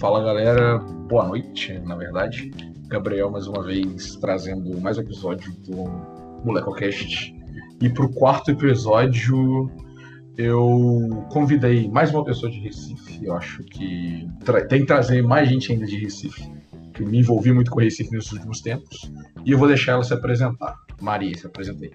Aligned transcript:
Fala 0.00 0.24
galera, 0.24 0.78
boa 0.78 1.28
noite, 1.28 1.78
na 1.80 1.94
verdade. 1.94 2.50
Gabriel 2.88 3.30
mais 3.30 3.46
uma 3.46 3.62
vez 3.62 4.16
trazendo 4.16 4.80
mais 4.80 4.96
episódio 4.96 5.52
do 5.58 5.84
MolecoCast. 6.42 7.34
E 7.82 7.90
pro 7.90 8.10
quarto 8.10 8.50
episódio 8.50 9.70
eu 10.38 11.26
convidei 11.30 11.86
mais 11.90 12.14
uma 12.14 12.24
pessoa 12.24 12.50
de 12.50 12.60
Recife. 12.60 13.26
Eu 13.26 13.34
acho 13.34 13.62
que 13.64 14.26
tra 14.42 14.66
tem 14.66 14.80
que 14.80 14.86
trazer 14.86 15.20
mais 15.20 15.46
gente 15.50 15.70
ainda 15.70 15.84
de 15.84 15.98
Recife. 15.98 16.50
Que 16.94 17.02
eu 17.02 17.06
me 17.06 17.18
envolvi 17.18 17.52
muito 17.52 17.70
com 17.70 17.80
Recife 17.80 18.10
nesses 18.10 18.32
últimos 18.32 18.62
tempos. 18.62 19.12
E 19.44 19.50
eu 19.50 19.58
vou 19.58 19.68
deixar 19.68 19.92
ela 19.92 20.02
se 20.02 20.14
apresentar. 20.14 20.76
Maria, 20.98 21.36
se 21.36 21.46
apresentei. 21.46 21.92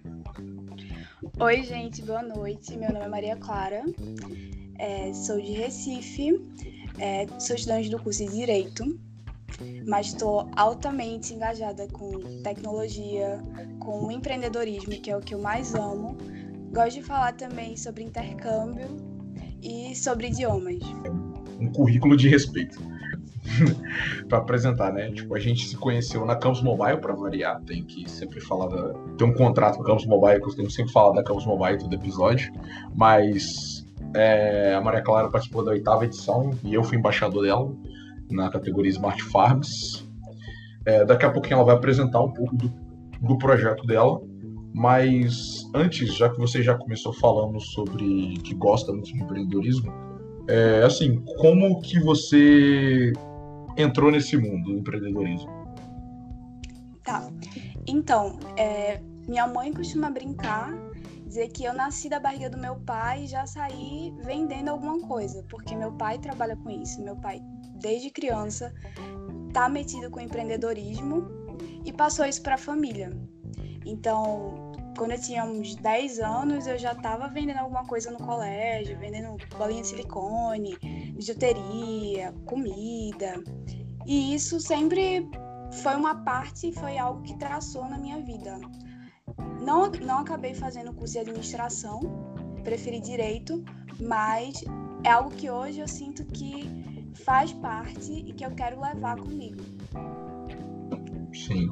Oi, 1.39 1.63
gente, 1.63 2.03
boa 2.03 2.21
noite. 2.21 2.77
Meu 2.77 2.93
nome 2.93 3.05
é 3.05 3.09
Maria 3.09 3.35
Clara. 3.35 3.83
É, 4.77 5.11
sou 5.11 5.41
de 5.41 5.53
Recife. 5.53 6.39
É, 6.99 7.27
sou 7.39 7.55
estudante 7.55 7.89
do 7.89 7.99
curso 7.99 8.25
de 8.25 8.31
Direito, 8.31 8.99
mas 9.85 10.07
estou 10.07 10.49
altamente 10.55 11.33
engajada 11.33 11.87
com 11.87 12.41
tecnologia, 12.41 13.41
com 13.79 14.11
empreendedorismo, 14.11 14.91
que 15.01 15.09
é 15.09 15.17
o 15.17 15.21
que 15.21 15.33
eu 15.33 15.39
mais 15.39 15.73
amo. 15.73 16.17
Gosto 16.71 16.95
de 16.95 17.03
falar 17.03 17.33
também 17.33 17.77
sobre 17.77 18.03
intercâmbio 18.03 18.87
e 19.61 19.95
sobre 19.95 20.27
idiomas. 20.27 20.79
Um 21.59 21.71
currículo 21.71 22.17
de 22.17 22.27
respeito. 22.27 22.79
para 24.27 24.39
apresentar, 24.39 24.91
né? 24.91 25.11
Tipo, 25.11 25.35
a 25.35 25.39
gente 25.39 25.67
se 25.67 25.77
conheceu 25.77 26.25
na 26.25 26.35
Campus 26.35 26.61
Mobile, 26.61 26.97
para 26.97 27.13
variar, 27.13 27.61
tem 27.61 27.83
que 27.83 28.09
sempre 28.09 28.39
falar 28.41 28.67
da... 28.67 28.93
Tem 29.17 29.27
um 29.27 29.33
contrato 29.33 29.77
com 29.77 29.83
a 29.83 29.85
Campus 29.85 30.05
Mobile, 30.05 30.41
que 30.41 30.49
eu 30.49 30.55
tenho 30.55 30.71
sempre 30.71 30.91
falar 30.91 31.13
da 31.13 31.23
Campus 31.23 31.45
Mobile 31.45 31.77
todo 31.77 31.93
episódio, 31.93 32.51
mas 32.95 33.74
é, 34.15 34.73
a 34.73 34.81
Maria 34.81 35.01
Clara 35.01 35.29
participou 35.29 35.63
da 35.63 35.71
oitava 35.71 36.05
edição 36.05 36.51
e 36.63 36.73
eu 36.73 36.83
fui 36.83 36.97
embaixador 36.97 37.43
dela 37.43 37.75
na 38.31 38.49
categoria 38.49 38.89
Smart 38.91 39.21
Farms. 39.23 40.05
É, 40.85 41.03
daqui 41.03 41.25
a 41.25 41.31
pouquinho 41.31 41.55
ela 41.55 41.65
vai 41.65 41.75
apresentar 41.75 42.21
um 42.21 42.31
pouco 42.31 42.55
do, 42.55 42.71
do 43.21 43.37
projeto 43.37 43.85
dela, 43.85 44.21
mas 44.73 45.69
antes, 45.73 46.15
já 46.15 46.29
que 46.29 46.37
você 46.37 46.63
já 46.63 46.75
começou 46.75 47.11
falando 47.13 47.59
sobre 47.59 48.37
que 48.43 48.53
gosta 48.53 48.91
muito 48.91 49.11
de 49.11 49.21
empreendedorismo, 49.21 49.91
é, 50.47 50.83
assim, 50.83 51.21
como 51.39 51.81
que 51.81 51.99
você 51.99 53.11
entrou 53.77 54.11
nesse 54.11 54.37
mundo 54.37 54.71
do 54.71 54.79
empreendedorismo? 54.79 55.49
Tá. 57.03 57.29
Então, 57.87 58.39
é, 58.57 59.01
minha 59.27 59.47
mãe 59.47 59.73
costuma 59.73 60.09
brincar 60.09 60.73
dizer 61.35 61.49
que 61.49 61.65
eu 61.65 61.73
nasci 61.73 62.07
da 62.07 62.17
barriga 62.17 62.49
do 62.49 62.57
meu 62.57 62.77
pai 62.77 63.23
e 63.23 63.27
já 63.27 63.45
saí 63.45 64.13
vendendo 64.23 64.69
alguma 64.69 64.97
coisa, 65.01 65.43
porque 65.49 65.75
meu 65.75 65.91
pai 65.91 66.17
trabalha 66.17 66.55
com 66.55 66.69
isso. 66.69 67.01
Meu 67.03 67.17
pai, 67.17 67.41
desde 67.81 68.09
criança, 68.09 68.73
tá 69.51 69.67
metido 69.67 70.09
com 70.09 70.21
empreendedorismo 70.21 71.27
e 71.83 71.91
passou 71.91 72.25
isso 72.25 72.41
para 72.41 72.55
a 72.55 72.57
família. 72.57 73.09
Então, 73.85 74.71
quando 74.97 75.11
eu 75.11 75.21
tinha 75.21 75.43
uns 75.43 75.75
10 75.75 76.19
anos, 76.19 76.67
eu 76.67 76.77
já 76.77 76.93
estava 76.93 77.27
vendendo 77.27 77.57
alguma 77.57 77.83
coisa 77.83 78.09
no 78.09 78.17
colégio, 78.17 78.97
vendendo 78.97 79.35
bolinha 79.57 79.81
de 79.81 79.89
silicone, 79.89 80.77
bijuteria, 81.13 82.33
comida. 82.45 83.43
E 84.05 84.33
isso 84.33 84.57
sempre 84.61 85.29
foi 85.83 85.95
uma 85.95 86.15
parte, 86.23 86.71
foi 86.71 86.97
algo 86.97 87.21
que 87.23 87.37
traçou 87.37 87.83
na 87.89 87.97
minha 87.97 88.21
vida. 88.21 88.57
Não, 89.61 89.89
não 89.91 90.19
acabei 90.19 90.53
fazendo 90.53 90.93
curso 90.93 91.13
de 91.13 91.19
administração, 91.19 91.99
preferi 92.63 92.99
direito, 92.99 93.63
mas 93.99 94.63
é 95.03 95.09
algo 95.09 95.31
que 95.31 95.49
hoje 95.49 95.79
eu 95.79 95.87
sinto 95.87 96.25
que 96.25 96.69
faz 97.23 97.51
parte 97.53 98.11
e 98.11 98.33
que 98.33 98.45
eu 98.45 98.51
quero 98.51 98.81
levar 98.81 99.17
comigo. 99.17 99.63
Sim. 101.33 101.69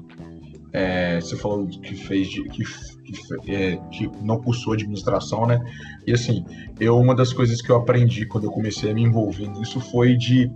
É, 0.72 1.22
você 1.22 1.38
falou 1.38 1.68
que 1.68 1.96
fez 1.96 2.30
que, 2.30 2.44
que, 2.50 3.52
é, 3.52 3.78
que, 3.92 4.10
não 4.24 4.42
cursou 4.42 4.74
administração, 4.74 5.46
né? 5.46 5.60
E 6.08 6.14
assim, 6.14 6.44
eu 6.80 6.98
uma 6.98 7.14
das 7.14 7.32
coisas 7.32 7.62
que 7.62 7.72
eu 7.72 7.76
aprendi 7.76 8.26
quando 8.26 8.46
eu 8.46 8.52
comecei 8.52 8.90
a 8.90 8.94
me 8.94 9.04
envolver 9.04 9.48
nisso 9.50 9.80
foi 9.80 10.18
de 10.18 10.52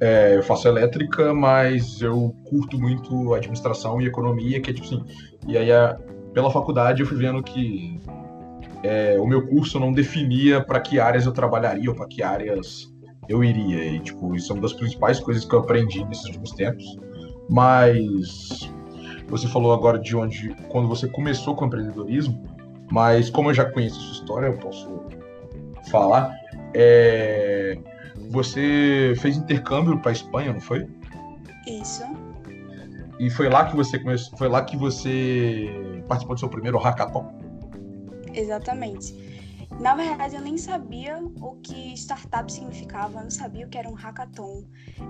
é, 0.00 0.36
eu 0.36 0.42
faço 0.42 0.68
elétrica, 0.68 1.32
mas 1.32 2.02
eu 2.02 2.34
curto 2.44 2.78
muito 2.78 3.34
administração 3.34 4.00
e 4.00 4.06
economia, 4.06 4.60
que 4.60 4.70
é 4.70 4.74
tipo 4.74 4.86
assim. 4.86 5.02
E 5.46 5.56
aí 5.56 5.72
a, 5.72 5.98
pela 6.38 6.52
faculdade 6.52 7.00
eu 7.00 7.06
fui 7.06 7.16
vendo 7.16 7.42
que 7.42 8.00
é, 8.84 9.18
o 9.18 9.26
meu 9.26 9.44
curso 9.48 9.80
não 9.80 9.92
definia 9.92 10.62
para 10.62 10.78
que 10.78 11.00
áreas 11.00 11.26
eu 11.26 11.32
trabalharia 11.32 11.90
ou 11.90 11.96
para 11.96 12.06
que 12.06 12.22
áreas 12.22 12.94
eu 13.28 13.42
iria. 13.42 13.84
E, 13.84 13.98
tipo, 13.98 14.36
isso 14.36 14.52
é 14.52 14.54
uma 14.54 14.62
das 14.62 14.72
principais 14.72 15.18
coisas 15.18 15.44
que 15.44 15.52
eu 15.52 15.58
aprendi 15.58 16.04
nesses 16.04 16.26
últimos 16.26 16.52
tempos. 16.52 16.96
Mas 17.50 18.70
você 19.26 19.48
falou 19.48 19.72
agora 19.72 19.98
de 19.98 20.14
onde, 20.14 20.54
quando 20.68 20.86
você 20.86 21.08
começou 21.08 21.56
com 21.56 21.64
o 21.64 21.66
empreendedorismo, 21.66 22.40
mas 22.88 23.28
como 23.28 23.50
eu 23.50 23.54
já 23.54 23.64
conheço 23.64 23.98
a 23.98 24.02
sua 24.02 24.12
história, 24.12 24.46
eu 24.46 24.58
posso 24.58 25.06
falar. 25.90 26.32
É, 26.72 27.76
você 28.30 29.12
fez 29.18 29.36
intercâmbio 29.36 29.98
para 29.98 30.12
Espanha, 30.12 30.52
não 30.52 30.60
foi? 30.60 30.86
Isso. 31.66 32.04
E 33.18 33.28
foi 33.30 33.48
lá 33.48 33.66
que 33.66 33.74
você 33.74 33.98
começou, 33.98 34.38
foi 34.38 34.48
lá 34.48 34.64
que 34.64 34.76
você 34.76 35.68
participou 36.06 36.36
do 36.36 36.38
seu 36.38 36.48
primeiro 36.48 36.78
hackathon? 36.78 37.26
Exatamente. 38.32 39.12
Na 39.80 39.94
verdade, 39.94 40.36
eu 40.36 40.40
nem 40.40 40.56
sabia 40.56 41.20
o 41.40 41.56
que 41.56 41.94
startup 41.94 42.50
significava, 42.50 43.18
eu 43.18 43.24
não 43.24 43.30
sabia 43.30 43.66
o 43.66 43.68
que 43.68 43.76
era 43.76 43.88
um 43.88 43.94
hackathon. 43.94 44.64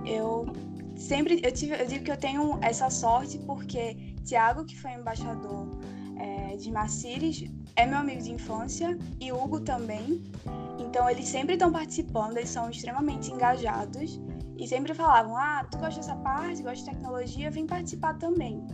Eu 0.05 0.47
sempre, 0.95 1.39
eu, 1.43 1.51
tive, 1.51 1.79
eu 1.79 1.85
digo 1.85 2.03
que 2.03 2.11
eu 2.11 2.17
tenho 2.17 2.59
essa 2.61 2.89
sorte 2.89 3.37
porque 3.39 4.15
Tiago, 4.23 4.65
que 4.65 4.79
foi 4.79 4.91
embaixador 4.91 5.69
é, 6.17 6.55
de 6.57 6.71
Marcires, 6.71 7.49
é 7.75 7.85
meu 7.85 7.99
amigo 7.99 8.21
de 8.21 8.31
infância 8.31 8.97
e 9.19 9.31
Hugo 9.31 9.59
também. 9.61 10.23
Então, 10.79 11.09
eles 11.09 11.27
sempre 11.27 11.53
estão 11.53 11.71
participando, 11.71 12.37
eles 12.37 12.49
são 12.49 12.69
extremamente 12.69 13.31
engajados 13.31 14.19
e 14.59 14.67
sempre 14.67 14.93
falavam: 14.93 15.37
Ah, 15.37 15.65
tu 15.71 15.77
gosta 15.77 16.01
dessa 16.01 16.15
parte, 16.17 16.61
gosta 16.61 16.83
de 16.83 16.85
tecnologia, 16.85 17.49
vem 17.49 17.65
participar 17.65 18.15
também. 18.15 18.67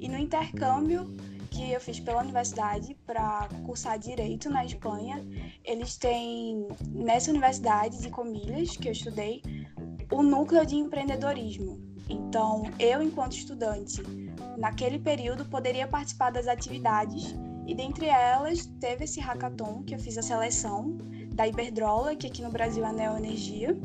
E 0.00 0.08
no 0.08 0.16
intercâmbio 0.16 1.14
que 1.50 1.70
eu 1.70 1.80
fiz 1.80 2.00
pela 2.00 2.22
universidade 2.22 2.94
para 3.06 3.46
cursar 3.66 3.98
direito 3.98 4.48
na 4.48 4.64
Espanha, 4.64 5.22
eles 5.62 5.98
têm 5.98 6.66
nessa 6.88 7.30
universidade 7.30 8.00
de 8.00 8.08
Comilhas 8.08 8.74
que 8.74 8.88
eu 8.88 8.92
estudei 8.92 9.42
o 10.10 10.22
núcleo 10.22 10.64
de 10.64 10.76
empreendedorismo. 10.76 11.78
Então, 12.08 12.64
eu 12.78 13.02
enquanto 13.02 13.34
estudante, 13.34 14.02
naquele 14.56 14.98
período 14.98 15.44
poderia 15.44 15.86
participar 15.86 16.30
das 16.30 16.48
atividades 16.48 17.34
e 17.66 17.74
dentre 17.74 18.06
elas 18.06 18.66
teve 18.80 19.04
esse 19.04 19.20
hackathon 19.20 19.82
que 19.84 19.94
eu 19.94 19.98
fiz 19.98 20.18
a 20.18 20.22
seleção 20.22 20.98
da 21.34 21.46
Iberdrola, 21.46 22.16
que 22.16 22.26
aqui 22.26 22.42
no 22.42 22.50
Brasil 22.50 22.84
é 22.84 22.88
a 22.88 22.92
Neoenergia 22.92 23.78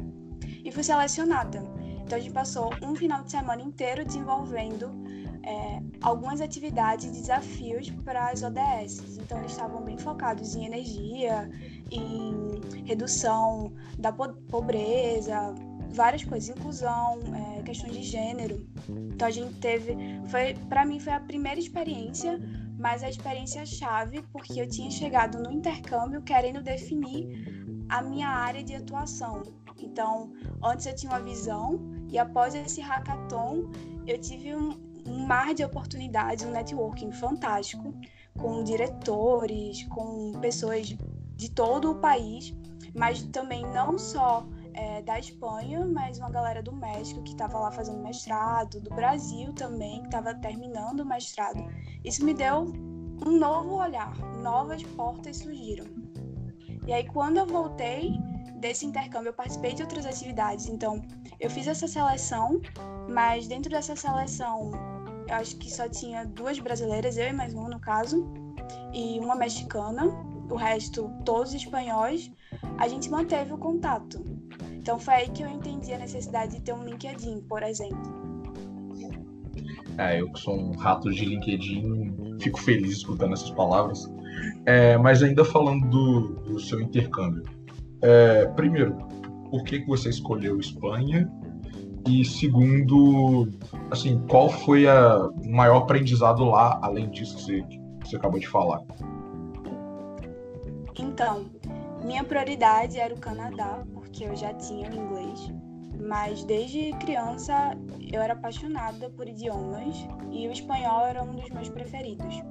e 0.67 0.71
fui 0.71 0.83
selecionada. 0.83 1.63
Então 2.03 2.17
a 2.17 2.21
gente 2.21 2.33
passou 2.33 2.69
um 2.83 2.93
final 2.93 3.23
de 3.23 3.31
semana 3.31 3.61
inteiro 3.61 4.03
desenvolvendo 4.05 4.91
é, 5.43 5.81
algumas 6.01 6.41
atividades 6.41 7.05
e 7.05 7.11
desafios 7.11 7.89
para 8.03 8.29
as 8.31 8.43
ODS. 8.43 9.17
Então 9.17 9.39
eles 9.39 9.51
estavam 9.51 9.81
bem 9.81 9.97
focados 9.97 10.55
em 10.55 10.65
energia, 10.65 11.49
em 11.89 12.83
redução 12.85 13.71
da 13.97 14.11
pobreza, 14.11 15.55
várias 15.93 16.25
coisas, 16.25 16.49
inclusão, 16.49 17.19
é, 17.33 17.61
questões 17.63 17.93
de 17.93 18.03
gênero. 18.03 18.67
Então 18.89 19.27
a 19.27 19.31
gente 19.31 19.53
teve, 19.59 19.95
foi 20.27 20.53
para 20.67 20.85
mim 20.85 20.99
foi 20.99 21.13
a 21.13 21.19
primeira 21.21 21.59
experiência, 21.59 22.37
mas 22.77 23.03
a 23.03 23.09
experiência 23.09 23.65
chave 23.65 24.21
porque 24.33 24.59
eu 24.59 24.67
tinha 24.67 24.91
chegado 24.91 25.39
no 25.39 25.49
intercâmbio 25.49 26.21
querendo 26.21 26.61
definir 26.61 27.85
a 27.87 28.01
minha 28.01 28.27
área 28.27 28.61
de 28.61 28.75
atuação. 28.75 29.43
Então, 29.85 30.31
antes 30.63 30.85
eu 30.85 30.95
tinha 30.95 31.11
uma 31.11 31.21
visão 31.21 31.79
e 32.09 32.17
após 32.17 32.55
esse 32.55 32.81
hackathon 32.81 33.69
eu 34.05 34.19
tive 34.19 34.55
um, 34.55 34.77
um 35.05 35.25
mar 35.25 35.53
de 35.53 35.63
oportunidades, 35.63 36.45
um 36.45 36.51
networking 36.51 37.11
fantástico 37.11 37.93
com 38.37 38.63
diretores, 38.63 39.83
com 39.87 40.33
pessoas 40.39 40.95
de 41.35 41.51
todo 41.51 41.91
o 41.91 41.95
país, 41.95 42.53
mas 42.95 43.21
também 43.23 43.65
não 43.67 43.97
só 43.97 44.45
é, 44.73 45.01
da 45.01 45.19
Espanha, 45.19 45.85
mas 45.85 46.19
uma 46.19 46.29
galera 46.29 46.61
do 46.61 46.71
México 46.71 47.21
que 47.23 47.31
estava 47.31 47.57
lá 47.59 47.71
fazendo 47.71 48.01
mestrado, 48.01 48.79
do 48.79 48.89
Brasil 48.91 49.51
também, 49.53 50.01
que 50.01 50.07
estava 50.07 50.35
terminando 50.35 51.01
o 51.01 51.05
mestrado. 51.05 51.63
Isso 52.03 52.23
me 52.23 52.33
deu 52.33 52.71
um 53.25 53.37
novo 53.37 53.75
olhar, 53.75 54.15
novas 54.41 54.83
portas 54.83 55.37
surgiram. 55.37 55.85
E 56.85 56.93
aí, 56.93 57.05
quando 57.07 57.37
eu 57.37 57.45
voltei, 57.47 58.19
desse 58.57 58.85
intercâmbio 58.85 59.29
eu 59.29 59.33
participei 59.33 59.73
de 59.73 59.83
outras 59.83 60.05
atividades. 60.05 60.67
Então, 60.67 61.01
eu 61.39 61.49
fiz 61.49 61.67
essa 61.67 61.87
seleção, 61.87 62.61
mas 63.09 63.47
dentro 63.47 63.69
dessa 63.71 63.95
seleção, 63.95 64.71
eu 65.27 65.35
acho 65.35 65.55
que 65.57 65.71
só 65.71 65.87
tinha 65.87 66.25
duas 66.25 66.59
brasileiras, 66.59 67.17
eu 67.17 67.27
e 67.27 67.33
mais 67.33 67.53
uma 67.53 67.69
no 67.69 67.79
caso, 67.79 68.25
e 68.93 69.19
uma 69.19 69.35
mexicana, 69.35 70.07
o 70.49 70.55
resto 70.55 71.09
todos 71.25 71.53
espanhóis. 71.53 72.31
A 72.77 72.87
gente 72.87 73.09
manteve 73.09 73.53
o 73.53 73.57
contato. 73.57 74.23
Então 74.73 74.99
foi 74.99 75.13
aí 75.15 75.29
que 75.29 75.43
eu 75.43 75.49
entendi 75.49 75.93
a 75.93 75.97
necessidade 75.97 76.55
de 76.55 76.61
ter 76.61 76.73
um 76.73 76.83
LinkedIn, 76.83 77.41
por 77.41 77.61
exemplo. 77.63 78.27
É, 79.97 80.21
eu 80.21 80.31
que 80.31 80.39
sou 80.39 80.55
um 80.55 80.77
rato 80.77 81.11
de 81.11 81.25
LinkedIn, 81.25 82.37
fico 82.39 82.59
feliz 82.61 82.97
escutando 82.97 83.33
essas 83.33 83.49
palavras. 83.51 84.07
É, 84.65 84.97
mas 84.97 85.23
ainda 85.23 85.43
falando 85.43 85.89
do, 85.89 86.21
do 86.43 86.59
seu 86.59 86.79
intercâmbio. 86.79 87.43
É, 88.01 88.45
primeiro, 88.47 88.95
por 89.49 89.63
que, 89.63 89.79
que 89.79 89.87
você 89.87 90.09
escolheu 90.09 90.59
Espanha? 90.59 91.31
E 92.07 92.23
segundo, 92.23 93.49
assim, 93.91 94.19
qual 94.29 94.49
foi 94.49 94.87
a, 94.87 95.29
maior 95.45 95.79
aprendizado 95.79 96.43
lá, 96.45 96.79
além 96.81 97.09
disso 97.09 97.35
que 97.35 97.41
você, 97.43 97.61
que 97.63 97.79
você 98.09 98.15
acabou 98.15 98.39
de 98.39 98.47
falar? 98.47 98.81
Então, 100.97 101.45
minha 102.03 102.23
prioridade 102.23 102.97
era 102.97 103.13
o 103.13 103.19
Canadá, 103.19 103.83
porque 103.93 104.23
eu 104.23 104.35
já 104.35 104.53
tinha 104.53 104.89
o 104.89 104.95
inglês. 104.95 105.53
Mas 105.99 106.43
desde 106.43 106.91
criança 106.93 107.75
eu 108.11 108.21
era 108.21 108.33
apaixonada 108.33 109.09
por 109.09 109.27
idiomas 109.27 110.07
e 110.31 110.47
o 110.47 110.51
espanhol 110.51 111.05
era 111.05 111.23
um 111.23 111.35
dos 111.35 111.49
meus 111.49 111.69
preferidos. 111.69 112.41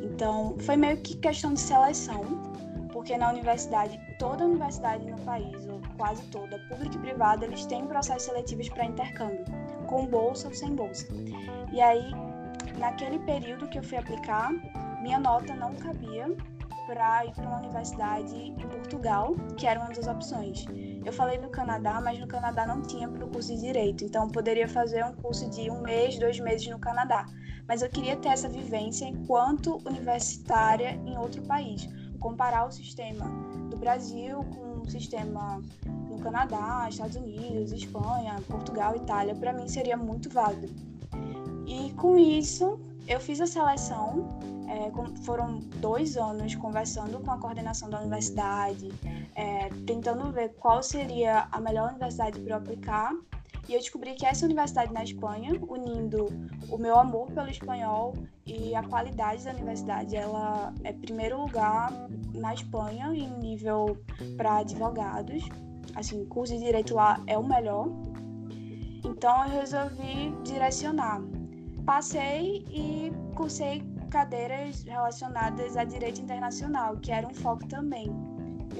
Então, 0.00 0.56
foi 0.60 0.76
meio 0.76 0.96
que 0.98 1.16
questão 1.16 1.52
de 1.52 1.60
seleção, 1.60 2.49
porque 2.92 3.16
na 3.16 3.30
universidade, 3.30 4.00
toda 4.18 4.44
universidade 4.44 5.04
no 5.04 5.20
país, 5.22 5.66
ou 5.68 5.80
quase 5.96 6.22
toda, 6.26 6.58
pública 6.68 6.96
e 6.96 6.98
privada, 6.98 7.44
eles 7.44 7.66
têm 7.66 7.86
processos 7.86 8.24
seletivos 8.24 8.68
para 8.68 8.84
intercâmbio, 8.84 9.44
com 9.86 10.06
bolsa 10.06 10.48
ou 10.48 10.54
sem 10.54 10.74
bolsa. 10.74 11.06
E 11.72 11.80
aí, 11.80 12.10
naquele 12.78 13.18
período 13.20 13.68
que 13.68 13.78
eu 13.78 13.82
fui 13.82 13.98
aplicar, 13.98 14.50
minha 15.02 15.18
nota 15.18 15.54
não 15.54 15.74
cabia 15.76 16.26
para 16.86 17.24
ir 17.24 17.32
para 17.32 17.46
uma 17.46 17.58
universidade 17.58 18.34
em 18.34 18.68
Portugal, 18.68 19.36
que 19.56 19.66
era 19.66 19.78
uma 19.78 19.90
das 19.90 20.08
opções. 20.08 20.64
Eu 21.04 21.12
falei 21.12 21.38
do 21.38 21.48
Canadá, 21.48 22.00
mas 22.00 22.18
no 22.18 22.26
Canadá 22.26 22.66
não 22.66 22.82
tinha 22.82 23.08
para 23.08 23.24
o 23.24 23.28
curso 23.28 23.54
de 23.54 23.60
Direito, 23.60 24.04
então 24.04 24.28
poderia 24.28 24.66
fazer 24.66 25.04
um 25.04 25.14
curso 25.14 25.48
de 25.50 25.70
um 25.70 25.80
mês, 25.80 26.18
dois 26.18 26.40
meses 26.40 26.66
no 26.66 26.78
Canadá. 26.78 27.26
Mas 27.68 27.82
eu 27.82 27.88
queria 27.88 28.16
ter 28.16 28.30
essa 28.30 28.48
vivência 28.48 29.04
enquanto 29.04 29.76
universitária 29.86 31.00
em 31.06 31.16
outro 31.16 31.40
país, 31.42 31.88
comparar 32.20 32.66
o 32.66 32.70
sistema 32.70 33.24
do 33.70 33.76
Brasil 33.76 34.44
com 34.44 34.82
o 34.82 34.90
sistema 34.90 35.60
no 36.08 36.18
Canadá, 36.18 36.86
Estados 36.88 37.16
Unidos, 37.16 37.72
Espanha, 37.72 38.40
Portugal, 38.46 38.94
Itália, 38.94 39.34
para 39.34 39.52
mim 39.52 39.68
seria 39.68 39.96
muito 39.96 40.28
válido. 40.30 40.72
E 41.66 41.92
com 41.94 42.16
isso, 42.16 42.78
eu 43.08 43.18
fiz 43.18 43.40
a 43.40 43.46
seleção 43.46 44.38
é, 44.70 44.88
foram 45.24 45.58
dois 45.80 46.16
anos 46.16 46.54
conversando 46.54 47.18
com 47.18 47.32
a 47.32 47.38
coordenação 47.38 47.90
da 47.90 47.98
universidade, 47.98 48.88
é, 49.34 49.68
tentando 49.84 50.30
ver 50.30 50.50
qual 50.60 50.80
seria 50.80 51.48
a 51.50 51.60
melhor 51.60 51.90
universidade 51.90 52.38
para 52.38 52.52
eu 52.52 52.58
aplicar. 52.58 53.12
E 53.68 53.74
eu 53.74 53.78
descobri 53.78 54.14
que 54.14 54.26
essa 54.26 54.44
universidade 54.46 54.92
na 54.92 55.04
Espanha, 55.04 55.52
unindo 55.68 56.26
o 56.68 56.78
meu 56.78 56.98
amor 56.98 57.30
pelo 57.32 57.48
espanhol 57.48 58.14
e 58.46 58.74
a 58.74 58.82
qualidade 58.82 59.44
da 59.44 59.52
universidade, 59.52 60.16
ela 60.16 60.72
é 60.82 60.92
primeiro 60.92 61.40
lugar 61.40 61.92
na 62.34 62.54
Espanha 62.54 63.12
em 63.14 63.28
nível 63.38 63.96
para 64.36 64.58
advogados. 64.58 65.44
Assim, 65.94 66.24
curso 66.26 66.52
de 66.54 66.60
direito 66.60 66.94
lá 66.94 67.22
é 67.26 67.38
o 67.38 67.46
melhor. 67.46 67.88
Então 69.04 69.44
eu 69.44 69.50
resolvi 69.60 70.34
direcionar. 70.44 71.20
Passei 71.84 72.64
e 72.70 73.12
cursei 73.34 73.82
cadeiras 74.10 74.82
relacionadas 74.82 75.76
a 75.76 75.84
direito 75.84 76.20
internacional, 76.20 76.96
que 76.96 77.12
era 77.12 77.26
um 77.26 77.34
foco 77.34 77.66
também. 77.68 78.10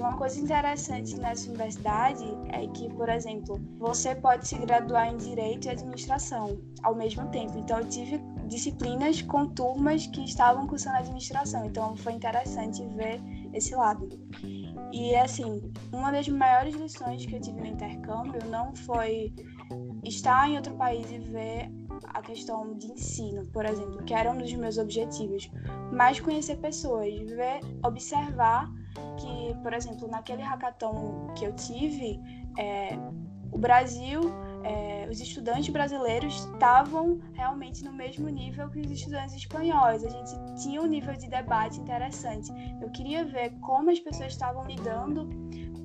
Uma 0.01 0.17
coisa 0.17 0.39
interessante 0.39 1.15
nessa 1.19 1.47
universidade 1.47 2.25
é 2.49 2.65
que, 2.65 2.89
por 2.89 3.07
exemplo, 3.07 3.61
você 3.77 4.15
pode 4.15 4.47
se 4.47 4.57
graduar 4.57 5.13
em 5.13 5.17
direito 5.17 5.67
e 5.67 5.69
administração 5.69 6.59
ao 6.81 6.95
mesmo 6.95 7.29
tempo. 7.29 7.55
Então, 7.59 7.77
eu 7.77 7.87
tive 7.87 8.17
disciplinas 8.47 9.21
com 9.21 9.45
turmas 9.49 10.07
que 10.07 10.23
estavam 10.23 10.65
cursando 10.65 10.97
administração. 10.97 11.65
Então, 11.65 11.95
foi 11.95 12.13
interessante 12.13 12.83
ver 12.95 13.21
esse 13.53 13.75
lado. 13.75 14.09
E, 14.91 15.15
assim, 15.15 15.61
uma 15.93 16.11
das 16.11 16.27
maiores 16.27 16.73
lições 16.73 17.23
que 17.23 17.35
eu 17.35 17.39
tive 17.39 17.61
no 17.61 17.67
intercâmbio 17.67 18.43
não 18.49 18.75
foi 18.75 19.31
estar 20.03 20.49
em 20.49 20.55
outro 20.55 20.73
país 20.73 21.11
e 21.11 21.19
ver 21.19 21.71
a 22.07 22.23
questão 22.23 22.75
de 22.75 22.87
ensino, 22.87 23.45
por 23.53 23.67
exemplo, 23.67 24.03
que 24.03 24.15
era 24.15 24.31
um 24.31 24.37
dos 24.39 24.51
meus 24.53 24.79
objetivos, 24.79 25.47
mas 25.93 26.19
conhecer 26.19 26.57
pessoas, 26.57 27.13
ver, 27.13 27.59
observar 27.85 28.67
que, 29.17 29.55
por 29.61 29.73
exemplo, 29.73 30.07
naquele 30.07 30.41
hackathon 30.41 31.33
que 31.35 31.45
eu 31.45 31.53
tive, 31.53 32.19
é, 32.57 32.97
o 33.51 33.57
Brasil, 33.57 34.21
é, 34.63 35.07
os 35.09 35.19
estudantes 35.19 35.69
brasileiros 35.69 36.45
estavam 36.45 37.19
realmente 37.33 37.83
no 37.83 37.91
mesmo 37.91 38.29
nível 38.29 38.69
que 38.69 38.79
os 38.79 38.89
estudantes 38.89 39.35
espanhóis. 39.35 40.03
A 40.03 40.09
gente 40.09 40.61
tinha 40.63 40.81
um 40.81 40.87
nível 40.87 41.13
de 41.15 41.29
debate 41.29 41.79
interessante. 41.79 42.51
Eu 42.81 42.89
queria 42.91 43.25
ver 43.25 43.51
como 43.59 43.89
as 43.89 43.99
pessoas 43.99 44.33
estavam 44.33 44.65
lidando 44.65 45.29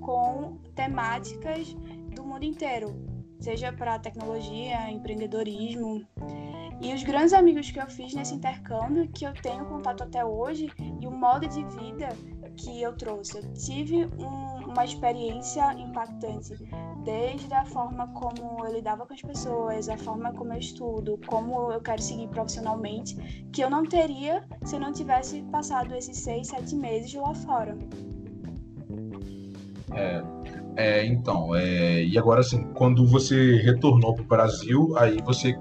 com 0.01 0.59
temáticas 0.75 1.75
do 2.15 2.25
mundo 2.25 2.45
inteiro 2.45 3.17
seja 3.41 3.73
para 3.73 3.99
tecnologia, 3.99 4.91
empreendedorismo. 4.91 6.07
E 6.81 6.93
os 6.93 7.03
grandes 7.03 7.33
amigos 7.33 7.71
que 7.71 7.81
eu 7.81 7.87
fiz 7.89 8.13
nesse 8.15 8.35
intercâmbio, 8.35 9.09
que 9.09 9.25
eu 9.25 9.33
tenho 9.35 9.65
contato 9.67 10.03
até 10.03 10.25
hoje, 10.25 10.71
e 11.01 11.07
o 11.07 11.11
modo 11.11 11.49
de 11.49 11.65
vida 11.65 12.09
que 12.57 12.83
eu 12.83 12.93
trouxe. 12.95 13.39
Eu 13.39 13.53
tive 13.53 14.07
um, 14.19 14.71
uma 14.71 14.85
experiência 14.85 15.73
impactante, 15.75 16.55
desde 17.05 17.53
a 17.53 17.65
forma 17.65 18.09
como 18.09 18.65
eu 18.65 18.73
lidava 18.73 19.07
com 19.07 19.15
as 19.15 19.23
pessoas, 19.23 19.89
a 19.89 19.97
forma 19.97 20.33
como 20.33 20.53
eu 20.53 20.59
estudo, 20.59 21.21
como 21.27 21.73
eu 21.73 21.81
quero 21.81 22.03
seguir 22.03 22.29
profissionalmente, 22.29 23.17
que 23.53 23.63
eu 23.63 23.71
não 23.71 23.85
teria 23.85 24.45
se 24.65 24.77
eu 24.77 24.81
não 24.81 24.93
tivesse 24.93 25.43
passado 25.53 25.95
esses 25.95 26.19
seis, 26.19 26.49
sete 26.49 26.75
meses 26.75 27.15
lá 27.15 27.35
fora. 27.35 27.77
É, 29.93 30.23
é, 30.77 31.07
então, 31.07 31.55
é, 31.55 32.05
e 32.05 32.19
agora 32.19 32.41
assim, 32.41 32.65
quando 32.75 33.07
você 33.07 33.57
retornou 33.63 34.15
para 34.15 34.25
o 34.25 34.27
Brasil, 34.27 34.97
aí 34.99 35.19
você 35.25 35.57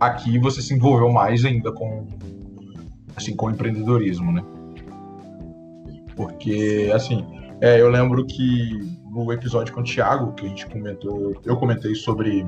aqui 0.00 0.38
você 0.38 0.60
se 0.60 0.74
envolveu 0.74 1.10
mais 1.12 1.44
ainda 1.44 1.72
com 1.72 2.06
assim 3.16 3.36
com 3.36 3.50
empreendedorismo, 3.50 4.32
né? 4.32 4.42
Porque 6.16 6.90
assim, 6.94 7.26
é, 7.60 7.80
eu 7.80 7.88
lembro 7.88 8.24
que 8.26 8.78
no 9.10 9.32
episódio 9.32 9.72
com 9.74 9.80
o 9.80 9.84
Thiago 9.84 10.32
que 10.32 10.46
a 10.46 10.48
gente 10.48 10.66
comentou, 10.66 11.34
eu 11.44 11.56
comentei 11.56 11.94
sobre 11.94 12.46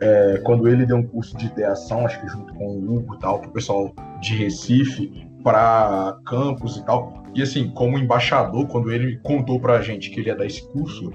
é, 0.00 0.40
quando 0.44 0.66
ele 0.66 0.86
deu 0.86 0.96
um 0.96 1.06
curso 1.06 1.36
de 1.36 1.46
ideação, 1.46 2.06
acho 2.06 2.20
que 2.20 2.28
junto 2.28 2.52
com 2.54 2.66
o 2.66 2.96
Hugo 2.96 3.14
e 3.14 3.18
tal, 3.18 3.38
para 3.38 3.50
o 3.50 3.52
pessoal 3.52 3.94
de 4.20 4.34
Recife, 4.34 5.28
para 5.42 6.18
campus 6.26 6.76
e 6.76 6.84
tal. 6.84 7.22
E 7.34 7.42
assim, 7.42 7.70
como 7.70 7.98
embaixador, 7.98 8.66
quando 8.66 8.90
ele 8.90 9.18
contou 9.22 9.60
pra 9.60 9.80
gente 9.80 10.10
que 10.10 10.20
ele 10.20 10.28
ia 10.28 10.36
dar 10.36 10.46
esse 10.46 10.66
curso, 10.68 11.12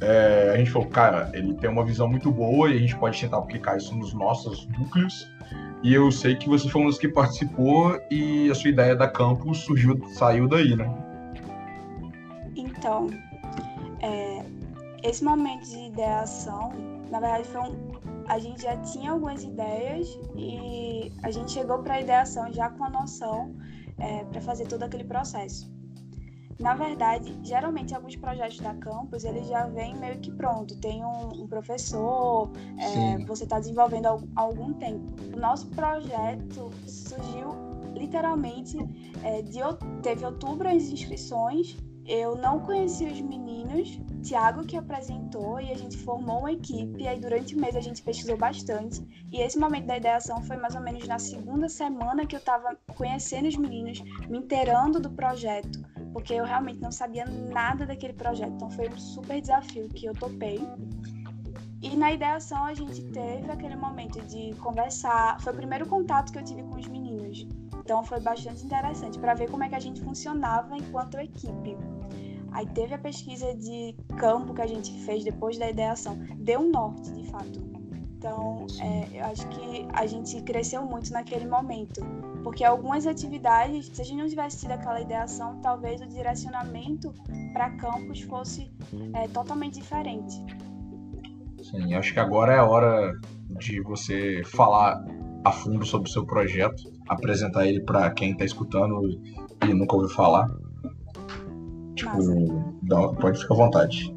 é, 0.00 0.52
a 0.54 0.58
gente 0.58 0.70
falou, 0.70 0.88
cara, 0.88 1.30
ele 1.32 1.54
tem 1.54 1.70
uma 1.70 1.84
visão 1.84 2.08
muito 2.08 2.30
boa 2.30 2.70
e 2.70 2.76
a 2.76 2.78
gente 2.78 2.96
pode 2.96 3.18
tentar 3.18 3.38
aplicar 3.38 3.76
isso 3.76 3.94
nos 3.96 4.12
nossos 4.12 4.68
núcleos. 4.78 5.26
E 5.86 5.94
eu 5.94 6.10
sei 6.10 6.34
que 6.34 6.48
você 6.48 6.68
foi 6.68 6.82
um 6.82 6.86
dos 6.86 6.98
que 6.98 7.06
participou 7.06 7.96
e 8.10 8.50
a 8.50 8.54
sua 8.56 8.70
ideia 8.70 8.96
da 8.96 9.06
campus 9.06 9.58
surgiu, 9.58 9.96
saiu 10.14 10.48
daí, 10.48 10.74
né? 10.74 10.84
Então, 12.56 13.06
é, 14.00 14.44
esse 15.04 15.22
momento 15.22 15.62
de 15.62 15.86
ideação, 15.86 16.72
na 17.08 17.20
verdade, 17.20 17.46
foi 17.46 17.60
um, 17.60 17.92
a 18.26 18.36
gente 18.36 18.62
já 18.62 18.76
tinha 18.78 19.12
algumas 19.12 19.44
ideias 19.44 20.18
e 20.34 21.12
a 21.22 21.30
gente 21.30 21.52
chegou 21.52 21.78
para 21.78 21.94
a 21.94 22.00
ideação 22.00 22.52
já 22.52 22.68
com 22.68 22.82
a 22.82 22.90
noção 22.90 23.54
é, 24.00 24.24
para 24.24 24.40
fazer 24.40 24.66
todo 24.66 24.82
aquele 24.82 25.04
processo. 25.04 25.72
Na 26.58 26.74
verdade, 26.74 27.38
geralmente 27.42 27.94
alguns 27.94 28.16
projetos 28.16 28.58
da 28.60 28.74
campus 28.74 29.24
eles 29.24 29.46
já 29.46 29.66
vêm 29.66 29.94
meio 29.96 30.18
que 30.18 30.30
pronto. 30.30 30.76
Tem 30.78 31.04
um, 31.04 31.42
um 31.42 31.46
professor, 31.46 32.50
é, 32.78 33.18
você 33.26 33.44
está 33.44 33.58
desenvolvendo 33.58 34.06
há 34.06 34.40
algum 34.40 34.72
tempo. 34.72 35.04
O 35.34 35.38
nosso 35.38 35.66
projeto 35.68 36.70
surgiu 36.86 37.50
literalmente 37.94 38.78
é, 39.22 39.42
de 39.42 39.60
teve 40.02 40.24
outubro 40.24 40.68
as 40.68 40.84
inscrições. 40.84 41.76
Eu 42.06 42.36
não 42.36 42.60
conheci 42.60 43.04
os 43.04 43.20
meninos, 43.20 44.00
Tiago 44.22 44.64
que 44.64 44.76
apresentou 44.76 45.60
e 45.60 45.72
a 45.72 45.76
gente 45.76 45.96
formou 45.98 46.38
uma 46.38 46.52
equipe. 46.52 47.02
E 47.02 47.08
aí 47.08 47.18
durante 47.18 47.56
o 47.56 47.60
mês 47.60 47.74
a 47.74 47.80
gente 47.80 48.00
pesquisou 48.00 48.36
bastante. 48.36 49.02
E 49.32 49.40
esse 49.40 49.58
momento 49.58 49.86
da 49.86 49.96
ideação 49.96 50.40
foi 50.44 50.56
mais 50.56 50.74
ou 50.74 50.80
menos 50.80 51.06
na 51.06 51.18
segunda 51.18 51.68
semana 51.68 52.24
que 52.24 52.36
eu 52.36 52.38
estava 52.38 52.78
conhecendo 52.94 53.48
os 53.48 53.56
meninos, 53.56 54.00
me 54.28 54.38
inteirando 54.38 55.00
do 55.00 55.10
projeto, 55.10 55.84
porque 56.16 56.32
eu 56.32 56.46
realmente 56.46 56.80
não 56.80 56.90
sabia 56.90 57.26
nada 57.26 57.84
daquele 57.84 58.14
projeto. 58.14 58.54
Então 58.54 58.70
foi 58.70 58.88
um 58.88 58.98
super 58.98 59.38
desafio 59.38 59.86
que 59.90 60.06
eu 60.06 60.14
topei. 60.14 60.66
E 61.82 61.94
na 61.94 62.10
ideação 62.10 62.64
a 62.64 62.72
gente 62.72 63.02
teve 63.12 63.50
aquele 63.50 63.76
momento 63.76 64.18
de 64.22 64.54
conversar. 64.54 65.38
Foi 65.42 65.52
o 65.52 65.56
primeiro 65.56 65.84
contato 65.84 66.32
que 66.32 66.38
eu 66.38 66.42
tive 66.42 66.62
com 66.62 66.76
os 66.76 66.88
meninos. 66.88 67.46
Então 67.80 68.02
foi 68.02 68.18
bastante 68.18 68.64
interessante 68.64 69.18
para 69.18 69.34
ver 69.34 69.50
como 69.50 69.62
é 69.64 69.68
que 69.68 69.74
a 69.74 69.78
gente 69.78 70.00
funcionava 70.00 70.74
enquanto 70.74 71.18
equipe. 71.18 71.76
Aí 72.50 72.66
teve 72.68 72.94
a 72.94 72.98
pesquisa 72.98 73.54
de 73.54 73.94
campo 74.16 74.54
que 74.54 74.62
a 74.62 74.66
gente 74.66 74.90
fez 75.04 75.22
depois 75.22 75.58
da 75.58 75.68
ideação. 75.68 76.16
Deu 76.38 76.60
um 76.60 76.70
norte, 76.70 77.12
de 77.12 77.24
fato. 77.30 77.60
Então, 78.16 78.66
é, 78.80 79.18
eu 79.20 79.24
acho 79.26 79.46
que 79.48 79.86
a 79.92 80.06
gente 80.06 80.40
cresceu 80.40 80.82
muito 80.82 81.12
naquele 81.12 81.46
momento. 81.46 82.00
Porque 82.46 82.62
algumas 82.62 83.08
atividades, 83.08 83.90
se 83.92 84.00
a 84.00 84.04
gente 84.04 84.18
não 84.18 84.28
tivesse 84.28 84.60
tido 84.60 84.70
aquela 84.70 85.00
ideação, 85.00 85.58
talvez 85.60 86.00
o 86.00 86.06
direcionamento 86.06 87.12
para 87.52 87.70
campus 87.70 88.20
fosse 88.20 88.70
é, 89.14 89.26
totalmente 89.26 89.80
diferente. 89.80 90.40
Sim, 91.60 91.94
acho 91.94 92.12
que 92.12 92.20
agora 92.20 92.52
é 92.52 92.58
a 92.58 92.64
hora 92.64 93.12
de 93.58 93.80
você 93.80 94.44
falar 94.44 95.04
a 95.44 95.50
fundo 95.50 95.84
sobre 95.84 96.08
o 96.08 96.12
seu 96.12 96.24
projeto, 96.24 96.84
apresentar 97.08 97.66
ele 97.66 97.80
para 97.80 98.08
quem 98.12 98.30
está 98.30 98.44
escutando 98.44 99.00
e 99.68 99.74
nunca 99.74 99.96
ouviu 99.96 100.10
falar. 100.10 100.46
Tipo, 101.96 102.76
dá, 102.82 103.08
pode 103.14 103.40
ficar 103.40 103.54
à 103.54 103.56
vontade. 103.56 104.16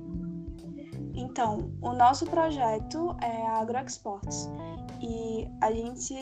Então, 1.15 1.71
o 1.81 1.93
nosso 1.93 2.27
projeto 2.27 3.17
é 3.24 3.48
a 3.48 3.62
AgroExports 3.62 4.48
e 5.01 5.48
a 5.62 5.71
gente 5.71 6.13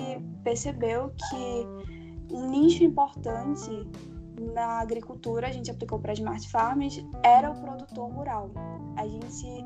percebeu 0.41 1.09
que 1.09 1.96
um 2.31 2.49
nicho 2.49 2.83
importante 2.83 3.69
na 4.53 4.79
agricultura, 4.79 5.47
a 5.47 5.51
gente 5.51 5.71
aplicou 5.71 5.99
para 5.99 6.13
Smart 6.13 6.47
Farms, 6.49 7.03
era 7.23 7.51
o 7.51 7.59
produtor 7.59 8.11
rural. 8.11 8.51
A 8.95 9.07
gente 9.07 9.65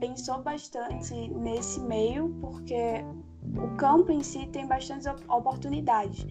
pensou 0.00 0.42
bastante 0.42 1.12
nesse 1.30 1.80
meio 1.80 2.28
porque 2.40 3.04
o 3.56 3.76
campo 3.76 4.12
em 4.12 4.22
si 4.22 4.46
tem 4.48 4.66
bastantes 4.66 5.06
oportunidades 5.28 6.26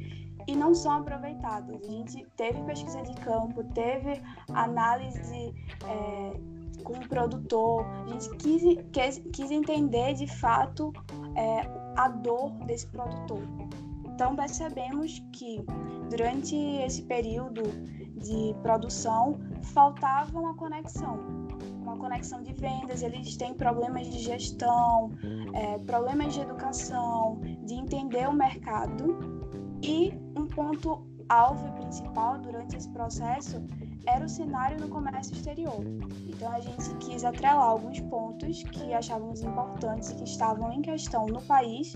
e 0.48 0.56
não 0.56 0.74
são 0.74 0.94
aproveitadas. 0.94 1.82
A 1.84 1.92
gente 1.92 2.26
teve 2.38 2.62
pesquisa 2.64 3.02
de 3.04 3.14
campo, 3.22 3.64
teve 3.74 4.22
análise 4.54 5.54
é, 5.86 6.40
com 6.84 6.94
o 6.94 7.10
produtor, 7.10 7.86
a 8.06 8.10
gente 8.10 8.30
quis, 8.38 8.64
quis, 8.92 9.22
quis 9.34 9.52
entender 9.52 10.14
de 10.14 10.28
fato 10.28 10.94
é, 11.36 11.62
a 11.98 12.08
dor 12.08 12.52
desse 12.66 12.88
produtor. 12.88 13.42
Então 14.18 14.36
percebemos 14.36 15.24
que 15.32 15.64
durante 16.10 16.56
esse 16.56 17.04
período 17.04 17.62
de 18.16 18.56
produção 18.64 19.40
faltava 19.62 20.40
uma 20.40 20.56
conexão 20.56 21.48
uma 21.84 21.96
conexão 21.98 22.42
de 22.42 22.52
vendas, 22.52 23.04
eles 23.04 23.38
têm 23.38 23.54
problemas 23.54 24.08
de 24.08 24.18
gestão, 24.18 25.12
é, 25.54 25.78
problemas 25.78 26.34
de 26.34 26.42
educação, 26.42 27.40
de 27.64 27.76
entender 27.76 28.28
o 28.28 28.34
mercado. 28.34 29.20
E 29.84 30.12
um 30.36 30.48
ponto 30.48 31.08
alvo 31.30 31.68
e 31.68 31.72
principal 31.80 32.40
durante 32.40 32.76
esse 32.76 32.90
processo 32.90 33.64
era 34.06 34.26
o 34.26 34.28
cenário 34.28 34.80
no 34.82 34.90
comércio 34.90 35.34
exterior. 35.34 35.80
Então 36.28 36.52
a 36.52 36.60
gente 36.60 36.94
quis 36.96 37.24
atrelar 37.24 37.64
alguns 37.64 38.00
pontos 38.02 38.64
que 38.64 38.94
achávamos 38.94 39.42
importantes 39.42 40.10
e 40.10 40.16
que 40.16 40.24
estavam 40.24 40.74
em 40.74 40.82
questão 40.82 41.28
no 41.28 41.42
país 41.44 41.96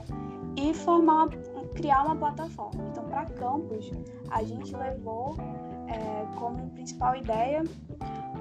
e 0.57 0.73
formar, 0.73 1.29
criar 1.75 2.03
uma 2.03 2.15
plataforma. 2.15 2.83
Então 2.89 3.03
para 3.05 3.25
campus 3.25 3.91
a 4.29 4.43
gente 4.43 4.75
levou 4.75 5.35
é, 5.87 6.25
como 6.37 6.69
principal 6.71 7.15
ideia 7.15 7.63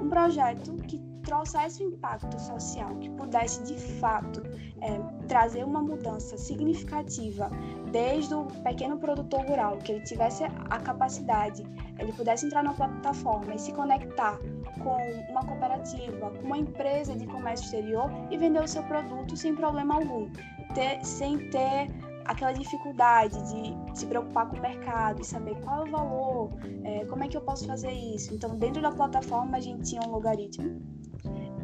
um 0.00 0.08
projeto 0.08 0.74
que 0.86 1.10
trouxesse 1.22 1.84
um 1.84 1.90
impacto 1.90 2.40
social, 2.40 2.96
que 2.96 3.10
pudesse 3.10 3.62
de 3.62 3.78
fato 4.00 4.42
é, 4.80 4.98
trazer 5.28 5.64
uma 5.64 5.80
mudança 5.80 6.36
significativa 6.36 7.50
desde 7.90 8.34
o 8.34 8.46
pequeno 8.64 8.98
produtor 8.98 9.44
rural, 9.46 9.76
que 9.78 9.92
ele 9.92 10.04
tivesse 10.04 10.44
a 10.44 10.80
capacidade, 10.80 11.62
ele 11.98 12.12
pudesse 12.12 12.46
entrar 12.46 12.62
na 12.62 12.72
plataforma 12.72 13.54
e 13.54 13.58
se 13.58 13.72
conectar 13.72 14.38
com 14.82 14.96
uma 15.30 15.44
cooperativa, 15.44 16.30
com 16.30 16.46
uma 16.46 16.58
empresa 16.58 17.14
de 17.14 17.26
comércio 17.26 17.64
exterior 17.64 18.10
e 18.30 18.36
vender 18.36 18.62
o 18.62 18.68
seu 18.68 18.82
produto 18.84 19.36
sem 19.36 19.54
problema 19.54 19.96
algum, 19.96 20.28
ter, 20.74 21.04
sem 21.04 21.50
ter 21.50 21.88
aquela 22.24 22.52
dificuldade 22.52 23.36
de 23.50 23.98
se 23.98 24.06
preocupar 24.06 24.48
com 24.48 24.56
o 24.56 24.60
mercado 24.60 25.20
e 25.20 25.24
saber 25.24 25.60
qual 25.62 25.84
é 25.84 25.88
o 25.88 25.90
valor, 25.90 26.50
é, 26.84 27.04
como 27.06 27.24
é 27.24 27.28
que 27.28 27.36
eu 27.36 27.40
posso 27.40 27.66
fazer 27.66 27.90
isso. 27.90 28.34
Então, 28.34 28.56
dentro 28.56 28.80
da 28.80 28.92
plataforma, 28.92 29.56
a 29.56 29.60
gente 29.60 29.90
tinha 29.90 30.02
um 30.06 30.10
logaritmo 30.10 30.80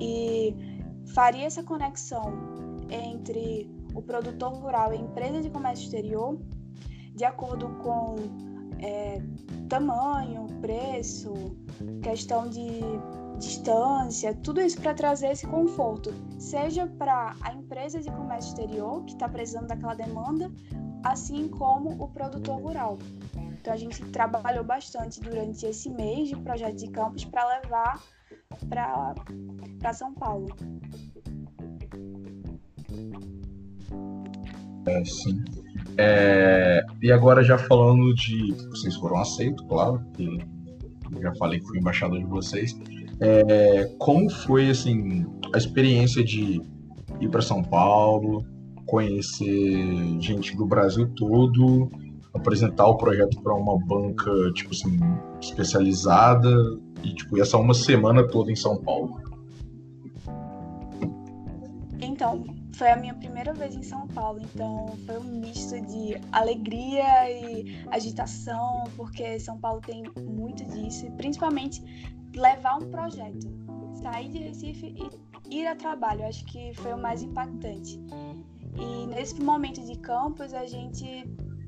e 0.01 0.55
faria 1.15 1.47
essa 1.47 1.63
conexão 1.63 2.33
entre 2.91 3.71
o 3.95 4.03
produtor 4.03 4.53
rural 4.55 4.93
e 4.93 4.97
a 4.97 5.01
empresa 5.01 5.41
de 5.41 5.51
comércio 5.51 5.85
exterior, 5.85 6.39
de 7.15 7.25
acordo 7.25 7.69
com 7.83 8.17
é, 8.79 9.23
tamanho, 9.69 10.47
preço, 10.61 11.33
questão 12.03 12.49
de 12.49 12.69
distância, 13.39 14.35
tudo 14.43 14.61
isso 14.61 14.81
para 14.81 14.95
trazer 14.95 15.29
esse 15.29 15.47
conforto, 15.47 16.13
seja 16.39 16.87
para 16.87 17.35
a 17.41 17.53
empresa 17.53 18.01
de 18.01 18.11
comércio 18.11 18.51
exterior, 18.51 19.05
que 19.05 19.13
está 19.13 19.29
precisando 19.29 19.69
daquela 19.69 19.95
demanda, 19.95 20.51
assim 21.05 21.49
como 21.49 21.91
o 22.03 22.09
produtor 22.09 22.61
rural. 22.61 22.99
Então 23.61 23.73
a 23.73 23.77
gente 23.77 24.03
trabalhou 24.07 24.65
bastante 24.65 25.21
durante 25.21 25.67
esse 25.67 25.91
mês 25.91 26.29
de 26.29 26.37
projeto 26.37 26.77
de 26.77 26.89
campus 26.91 27.25
para 27.25 27.47
levar 27.57 28.01
para 28.69 29.93
São 29.93 30.15
Paulo. 30.15 30.49
É, 34.87 35.05
sim. 35.05 35.45
É, 35.99 36.85
e 37.03 37.11
agora 37.11 37.43
já 37.43 37.59
falando 37.59 38.15
de. 38.15 38.53
Vocês 38.71 38.95
foram 38.97 39.19
aceitos, 39.19 39.65
claro, 39.67 40.01
que 40.15 40.39
já 41.21 41.35
falei 41.35 41.59
que 41.61 41.67
fui 41.67 41.79
embaixador 41.79 42.19
de 42.19 42.27
vocês. 42.27 42.73
É, 43.21 43.95
como 43.99 44.31
foi 44.31 44.71
assim 44.71 45.25
a 45.55 45.59
experiência 45.59 46.23
de 46.23 46.61
ir 47.21 47.29
para 47.31 47.41
São 47.41 47.63
Paulo, 47.63 48.45
conhecer 48.87 50.21
gente 50.21 50.57
do 50.57 50.67
Brasil 50.67 51.09
todo, 51.17 51.91
apresentar 52.35 52.87
o 52.87 52.97
projeto 52.97 53.41
para 53.43 53.55
uma 53.55 53.79
banca 53.79 54.31
tipo 54.53 54.73
assim 54.73 54.99
especializada 55.41 56.51
e 57.03 57.15
tipo 57.15 57.41
essa 57.41 57.57
uma 57.57 57.75
semana 57.75 58.27
toda 58.27 58.53
em 58.53 58.57
São 58.57 58.77
Paulo? 58.77 59.21
Foi 62.77 62.91
a 62.91 62.97
minha 62.97 63.15
primeira 63.15 63.55
vez 63.55 63.75
em 63.75 63.83
São 63.83 64.07
Paulo, 64.09 64.39
então 64.41 64.89
foi 65.07 65.19
um 65.19 65.25
misto 65.25 65.81
de 65.81 66.21
alegria 66.31 67.31
e 67.31 67.83
agitação, 67.91 68.85
porque 68.97 69.41
São 69.41 69.59
Paulo 69.59 69.81
tem 69.81 70.05
muito 70.21 70.63
disso, 70.65 71.07
e 71.07 71.11
principalmente 71.13 71.83
levar 72.35 72.77
um 72.77 72.91
projeto, 72.91 73.49
sair 74.03 74.29
de 74.29 74.39
Recife 74.39 74.95
e 75.49 75.59
ir 75.59 75.67
a 75.67 75.75
trabalho, 75.75 76.27
acho 76.27 76.45
que 76.45 76.75
foi 76.75 76.93
o 76.93 76.99
mais 76.99 77.23
impactante. 77.23 77.99
E 78.79 79.07
nesse 79.07 79.41
momento 79.41 79.83
de 79.83 79.99
campus, 79.99 80.53
a 80.53 80.67
gente, 80.67 81.25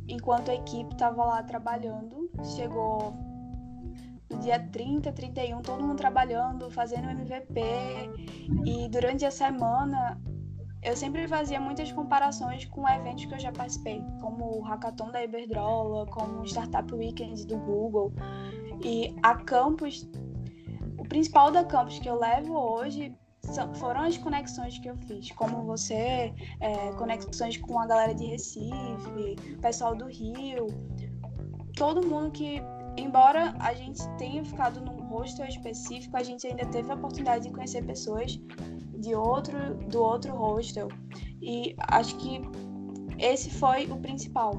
enquanto 0.06 0.50
a 0.50 0.54
equipe 0.54 0.92
estava 0.92 1.24
lá 1.24 1.42
trabalhando, 1.42 2.30
chegou 2.54 3.14
no 4.30 4.38
dia 4.40 4.58
30, 4.58 5.10
31, 5.12 5.62
todo 5.62 5.82
mundo 5.82 5.96
trabalhando, 5.96 6.70
fazendo 6.70 7.08
MVP. 7.08 7.62
E 8.66 8.88
durante 8.90 9.24
a 9.24 9.30
semana 9.30 10.20
eu 10.82 10.96
sempre 10.96 11.26
fazia 11.26 11.60
muitas 11.60 11.90
comparações 11.90 12.64
com 12.66 12.88
eventos 12.88 13.24
que 13.24 13.34
eu 13.34 13.38
já 13.38 13.52
participei, 13.52 14.02
como 14.20 14.58
o 14.58 14.60
Hackathon 14.62 15.10
da 15.10 15.22
Iberdrola, 15.22 16.06
como 16.06 16.40
o 16.40 16.44
Startup 16.44 16.92
Weekend 16.94 17.46
do 17.46 17.56
Google. 17.58 18.12
E 18.84 19.14
a 19.22 19.34
Campus, 19.34 20.08
o 20.96 21.04
principal 21.04 21.50
da 21.50 21.64
Campus 21.64 21.98
que 21.98 22.08
eu 22.08 22.18
levo 22.18 22.54
hoje 22.54 23.12
são, 23.40 23.74
foram 23.74 24.02
as 24.02 24.16
conexões 24.16 24.78
que 24.78 24.88
eu 24.88 24.96
fiz, 24.96 25.32
como 25.32 25.64
você, 25.64 26.32
é, 26.60 26.92
conexões 26.92 27.56
com 27.56 27.78
a 27.80 27.86
galera 27.86 28.14
de 28.14 28.26
Recife, 28.26 29.36
pessoal 29.60 29.96
do 29.96 30.06
Rio, 30.06 30.68
todo 31.74 32.06
mundo 32.06 32.30
que 32.30 32.62
embora 32.96 33.54
a 33.60 33.74
gente 33.74 34.00
tenha 34.16 34.44
ficado 34.44 34.80
num 34.80 35.08
hostel 35.08 35.46
específico, 35.46 36.16
a 36.16 36.22
gente 36.22 36.46
ainda 36.46 36.66
teve 36.66 36.90
a 36.90 36.94
oportunidade 36.94 37.44
de 37.44 37.52
conhecer 37.52 37.84
pessoas 37.84 38.38
de 38.98 39.14
outro, 39.14 39.74
do 39.88 40.02
outro 40.02 40.34
hostel. 40.34 40.88
E 41.40 41.74
acho 41.88 42.16
que 42.16 42.42
esse 43.18 43.50
foi 43.50 43.86
o 43.86 43.96
principal. 43.96 44.54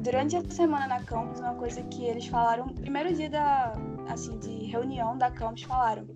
Durante 0.00 0.36
a 0.36 0.44
semana 0.50 0.86
na 0.86 1.02
campus, 1.02 1.40
uma 1.40 1.54
coisa 1.54 1.82
que 1.84 2.04
eles 2.04 2.26
falaram, 2.26 2.68
primeiro 2.68 3.14
dia 3.14 3.30
da, 3.30 3.72
assim, 4.08 4.38
de 4.38 4.66
reunião 4.66 5.16
da 5.16 5.30
campus, 5.30 5.62
falaram: 5.62 6.06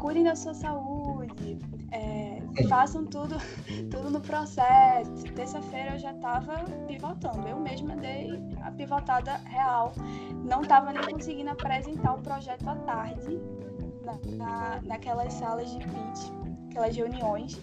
cuidem 0.00 0.24
da 0.24 0.34
sua 0.34 0.54
saúde, 0.54 1.58
é, 1.92 2.42
façam 2.68 3.06
tudo, 3.06 3.36
tudo 3.90 4.10
no 4.10 4.20
processo. 4.20 5.22
Terça-feira 5.34 5.94
eu 5.94 5.98
já 5.98 6.12
estava 6.12 6.64
pivotando, 6.86 7.46
eu 7.46 7.60
mesma 7.60 7.94
dei 7.96 8.30
a 8.62 8.72
pivotada 8.72 9.36
real. 9.44 9.92
Não 10.44 10.62
estava 10.62 10.92
nem 10.92 11.02
conseguindo 11.02 11.50
apresentar 11.50 12.14
o 12.14 12.22
projeto 12.22 12.68
à 12.68 12.74
tarde, 12.74 13.40
na, 14.06 14.18
na, 14.36 14.80
naquelas 14.82 15.32
salas 15.34 15.68
de 15.70 15.78
pitch, 15.78 16.32
aquelas 16.70 16.96
reuniões. 16.96 17.60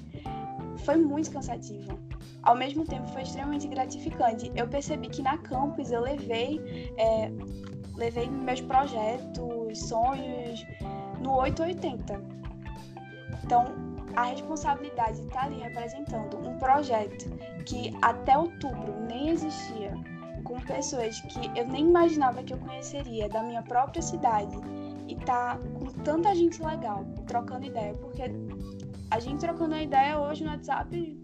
Foi 0.80 0.98
muito 0.98 1.32
cansativo. 1.32 1.98
Ao 2.42 2.56
mesmo 2.56 2.84
tempo, 2.84 3.08
foi 3.08 3.22
extremamente 3.22 3.68
gratificante. 3.68 4.52
Eu 4.54 4.68
percebi 4.68 5.08
que 5.08 5.22
na 5.22 5.38
campus 5.38 5.92
eu 5.92 6.02
levei, 6.02 6.94
é, 6.98 7.32
levei 7.96 8.30
meus 8.30 8.60
projetos, 8.60 9.80
sonhos, 9.80 10.66
no 11.22 11.36
880. 11.38 12.22
Então, 13.44 13.66
a 14.16 14.24
responsabilidade 14.26 15.22
está 15.22 15.46
ali 15.46 15.60
representando 15.60 16.38
um 16.48 16.58
projeto 16.60 17.30
que 17.66 17.96
até 18.02 18.38
outubro 18.38 18.94
nem 19.08 19.30
existia, 19.30 19.94
com 20.44 20.60
pessoas 20.60 21.22
que 21.22 21.58
eu 21.58 21.66
nem 21.68 21.88
imaginava 21.88 22.44
que 22.44 22.54
eu 22.54 22.58
conheceria 22.58 23.30
da 23.30 23.42
minha 23.42 23.64
própria 23.64 24.02
cidade 24.02 24.56
e 25.08 25.16
tá 25.16 25.58
com 25.58 25.86
tanta 26.04 26.34
gente 26.36 26.64
legal 26.64 27.06
trocando 27.28 27.66
ideia, 27.66 27.94
porque 27.94 28.24
a 29.12 29.20
gente 29.20 29.40
trocando 29.40 29.76
ideia 29.76 30.20
hoje 30.20 30.44
no 30.44 30.52
WhatsApp 30.52 31.22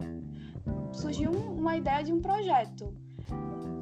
surgiu 0.92 1.32
uma 1.32 1.78
ideia 1.78 2.04
de 2.04 2.14
um 2.14 2.22
projeto. 2.22 2.94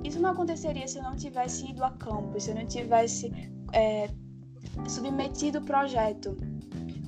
Isso 0.03 0.21
não 0.21 0.31
aconteceria 0.31 0.87
se 0.87 0.97
eu 0.97 1.03
não 1.03 1.15
tivesse 1.15 1.69
ido 1.69 1.83
a 1.83 1.91
campo, 1.91 2.39
se 2.39 2.51
eu 2.51 2.55
não 2.55 2.65
tivesse 2.65 3.31
é, 3.73 4.09
submetido 4.87 5.59
o 5.59 5.61
projeto. 5.61 6.37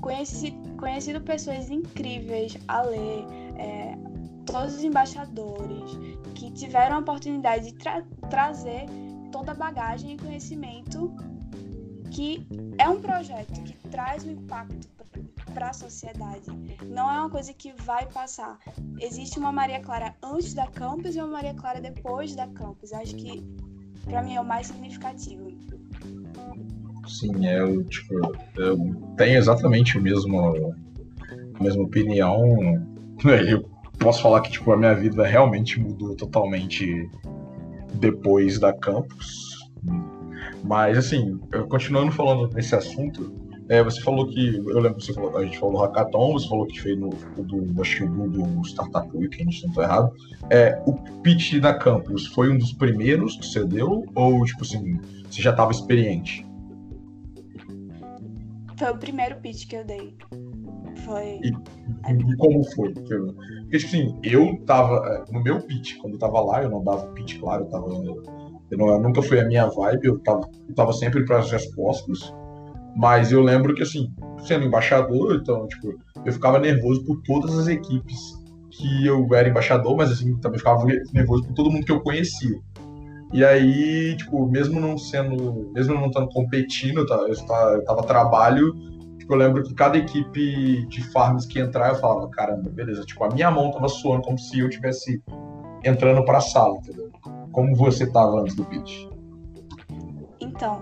Conheci, 0.01 0.51
conhecido 0.77 1.22
pessoas 1.22 1.69
incríveis 1.69 2.58
a 2.67 2.81
ler, 2.81 3.25
é, 3.58 3.98
todos 4.46 4.75
os 4.75 4.84
embaixadores 4.84 5.91
que 6.36 6.51
tiveram 6.51 6.98
a 6.98 7.00
oportunidade 7.00 7.72
de 7.72 7.74
tra 7.74 8.01
trazer 8.29 8.86
toda 9.31 9.51
a 9.51 9.55
bagagem 9.55 10.13
e 10.13 10.17
conhecimento 10.17 11.13
que 12.12 12.46
é 12.79 12.88
um 12.88 13.01
projeto 13.01 13.62
que 13.63 13.74
traz 13.89 14.24
um 14.24 14.31
impacto 14.31 14.88
para 15.53 15.69
a 15.69 15.74
sociedade. 15.74 16.45
Não 16.88 17.12
é 17.12 17.19
uma 17.19 17.29
coisa 17.29 17.53
que 17.53 17.74
vai 17.83 18.05
passar. 18.07 18.57
Existe 19.00 19.38
uma 19.38 19.51
Maria 19.51 19.81
Clara 19.81 20.15
antes 20.24 20.53
da 20.53 20.65
campus 20.67 21.15
e 21.15 21.19
uma 21.19 21.27
Maria 21.27 21.53
Clara 21.53 21.81
depois 21.81 22.36
da 22.36 22.48
campus. 22.48 22.93
Acho 22.93 23.15
que 23.15 23.43
para 24.05 24.24
mim 24.24 24.36
é 24.36 24.41
o 24.41 24.45
mais 24.45 24.67
significativo. 24.67 25.51
Sim, 27.05 27.45
eu, 27.45 27.83
tipo, 27.86 28.13
eu 28.55 28.77
tenho 29.17 29.38
exatamente 29.38 29.98
o 29.98 30.01
mesmo, 30.01 30.74
a 31.55 31.63
mesma 31.63 31.83
opinião. 31.83 32.41
Eu 33.50 33.69
posso 34.00 34.21
falar 34.21 34.39
que 34.39 34.51
tipo, 34.51 34.71
a 34.71 34.77
minha 34.77 34.95
vida 34.95 35.27
realmente 35.27 35.77
mudou 35.77 36.15
totalmente 36.15 37.09
depois 37.95 38.57
da 38.57 38.71
campus. 38.71 39.48
Mas, 40.69 40.99
assim, 40.99 41.39
continuando 41.67 42.11
falando 42.11 42.53
nesse 42.53 42.75
assunto, 42.75 43.33
é, 43.67 43.83
você 43.83 43.99
falou 44.01 44.27
que. 44.27 44.57
Eu 44.57 44.79
lembro 44.79 44.99
que 44.99 45.05
você 45.07 45.13
falou, 45.15 45.35
a 45.35 45.43
gente 45.43 45.57
falou 45.57 45.77
do 45.77 45.81
Hackathon, 45.81 46.33
você 46.33 46.47
falou 46.47 46.67
que 46.67 46.79
fez 46.79 46.95
no 46.95 47.09
do, 47.09 47.81
acho 47.81 47.97
que 47.97 48.05
do, 48.05 48.27
do 48.27 48.61
Startup 48.61 49.09
Weekend, 49.17 49.51
se 49.51 49.63
não 49.63 49.69
estou 49.69 49.83
errado. 49.83 50.13
É, 50.51 50.79
o 50.85 50.93
pitch 51.23 51.59
da 51.59 51.73
campus 51.73 52.27
foi 52.27 52.51
um 52.51 52.57
dos 52.59 52.71
primeiros 52.71 53.35
que 53.38 53.47
você 53.47 53.65
deu? 53.65 54.05
Ou, 54.13 54.45
tipo 54.45 54.61
assim, 54.61 54.99
você 55.27 55.41
já 55.41 55.49
estava 55.49 55.71
experiente? 55.71 56.45
Foi 58.77 58.91
o 58.91 58.97
primeiro 58.97 59.38
pitch 59.38 59.67
que 59.67 59.75
eu 59.75 59.83
dei. 59.83 60.15
Foi. 60.97 61.39
E, 61.41 61.49
e 61.49 62.38
como 62.38 62.63
foi? 62.75 62.93
Porque, 62.93 63.15
tipo 63.15 63.88
assim, 63.88 64.19
eu 64.21 64.55
tava. 64.67 65.25
É, 65.27 65.33
no 65.33 65.41
meu 65.41 65.61
pitch, 65.61 65.97
quando 65.97 66.13
eu 66.13 66.19
tava 66.19 66.39
lá, 66.41 66.61
eu 66.61 66.69
não 66.69 66.83
dava 66.83 67.07
pitch, 67.13 67.39
claro, 67.39 67.63
eu 67.63 67.69
tava. 67.69 68.38
Não, 68.71 68.99
nunca 69.01 69.21
foi 69.21 69.39
a 69.39 69.45
minha 69.45 69.65
vibe, 69.67 70.05
eu 70.05 70.19
tava, 70.19 70.47
eu 70.67 70.75
tava 70.75 70.93
sempre 70.93 71.25
para 71.25 71.39
as 71.39 71.51
respostas. 71.51 72.33
Mas 72.95 73.31
eu 73.31 73.41
lembro 73.41 73.73
que, 73.73 73.83
assim, 73.83 74.11
sendo 74.45 74.65
embaixador, 74.65 75.39
então, 75.41 75.67
tipo, 75.67 75.93
eu 76.25 76.33
ficava 76.33 76.59
nervoso 76.59 77.03
por 77.05 77.21
todas 77.23 77.57
as 77.57 77.67
equipes 77.67 78.17
que 78.71 79.05
eu 79.05 79.27
era 79.33 79.49
embaixador, 79.49 79.95
mas, 79.95 80.11
assim, 80.11 80.35
também 80.38 80.59
ficava 80.59 80.85
nervoso 81.13 81.43
por 81.43 81.53
todo 81.53 81.71
mundo 81.71 81.85
que 81.85 81.91
eu 81.91 82.01
conhecia. 82.01 82.59
E 83.31 83.45
aí, 83.45 84.15
tipo, 84.17 84.47
mesmo 84.47 84.79
não 84.79 84.97
sendo, 84.97 85.71
mesmo 85.73 85.93
não 85.93 86.07
estando 86.07 86.29
competindo, 86.29 87.05
tá, 87.05 87.15
eu, 87.15 87.29
estava, 87.29 87.71
eu 87.75 87.83
tava 87.85 88.03
trabalho, 88.03 88.73
tipo, 89.19 89.33
eu 89.33 89.38
lembro 89.38 89.63
que 89.63 89.73
cada 89.75 89.97
equipe 89.97 90.88
de 90.88 91.03
farms 91.11 91.45
que 91.45 91.59
entrar, 91.59 91.89
eu 91.89 91.95
falava, 91.95 92.27
caramba, 92.29 92.69
beleza, 92.71 93.03
tipo, 93.03 93.23
a 93.23 93.29
minha 93.29 93.51
mão 93.51 93.71
tava 93.71 93.88
suando 93.88 94.23
como 94.23 94.38
se 94.38 94.60
eu 94.60 94.69
tivesse 94.69 95.21
entrando 95.84 96.25
para 96.25 96.39
a 96.39 96.41
sala, 96.41 96.77
entendeu? 96.77 97.09
Como 97.60 97.76
você 97.76 98.10
tava 98.10 98.39
antes 98.39 98.56
do 98.56 98.63
pitch? 98.63 99.06
Então, 100.39 100.82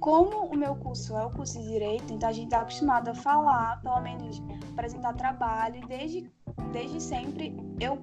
como 0.00 0.44
o 0.44 0.54
meu 0.54 0.76
curso 0.76 1.16
é 1.16 1.24
o 1.24 1.30
curso 1.30 1.58
de 1.58 1.66
direito, 1.66 2.12
então 2.12 2.28
a 2.28 2.32
gente 2.32 2.44
está 2.44 2.60
acostumado 2.60 3.08
a 3.08 3.14
falar, 3.14 3.80
pelo 3.80 3.98
menos 4.02 4.42
apresentar 4.70 5.14
trabalho, 5.14 5.76
e 5.76 5.86
desde, 5.86 6.30
desde 6.72 7.00
sempre 7.00 7.56
eu 7.80 7.96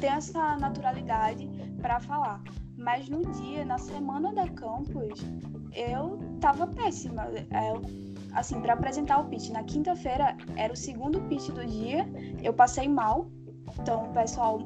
tenho 0.00 0.12
essa 0.12 0.56
naturalidade 0.58 1.50
para 1.82 1.98
falar. 1.98 2.40
Mas 2.78 3.08
no 3.08 3.22
dia, 3.32 3.64
na 3.64 3.76
semana 3.76 4.32
da 4.32 4.46
campus, 4.46 5.18
eu 5.74 6.16
tava 6.40 6.68
péssima. 6.68 7.24
Eu, 7.24 7.82
assim, 8.34 8.60
para 8.60 8.74
apresentar 8.74 9.18
o 9.18 9.24
pitch, 9.24 9.48
na 9.50 9.64
quinta-feira 9.64 10.36
era 10.54 10.72
o 10.72 10.76
segundo 10.76 11.20
pitch 11.22 11.48
do 11.48 11.66
dia, 11.66 12.08
eu 12.40 12.52
passei 12.52 12.86
mal. 12.86 13.26
Então 13.80 14.04
o 14.04 14.12
pessoal 14.12 14.60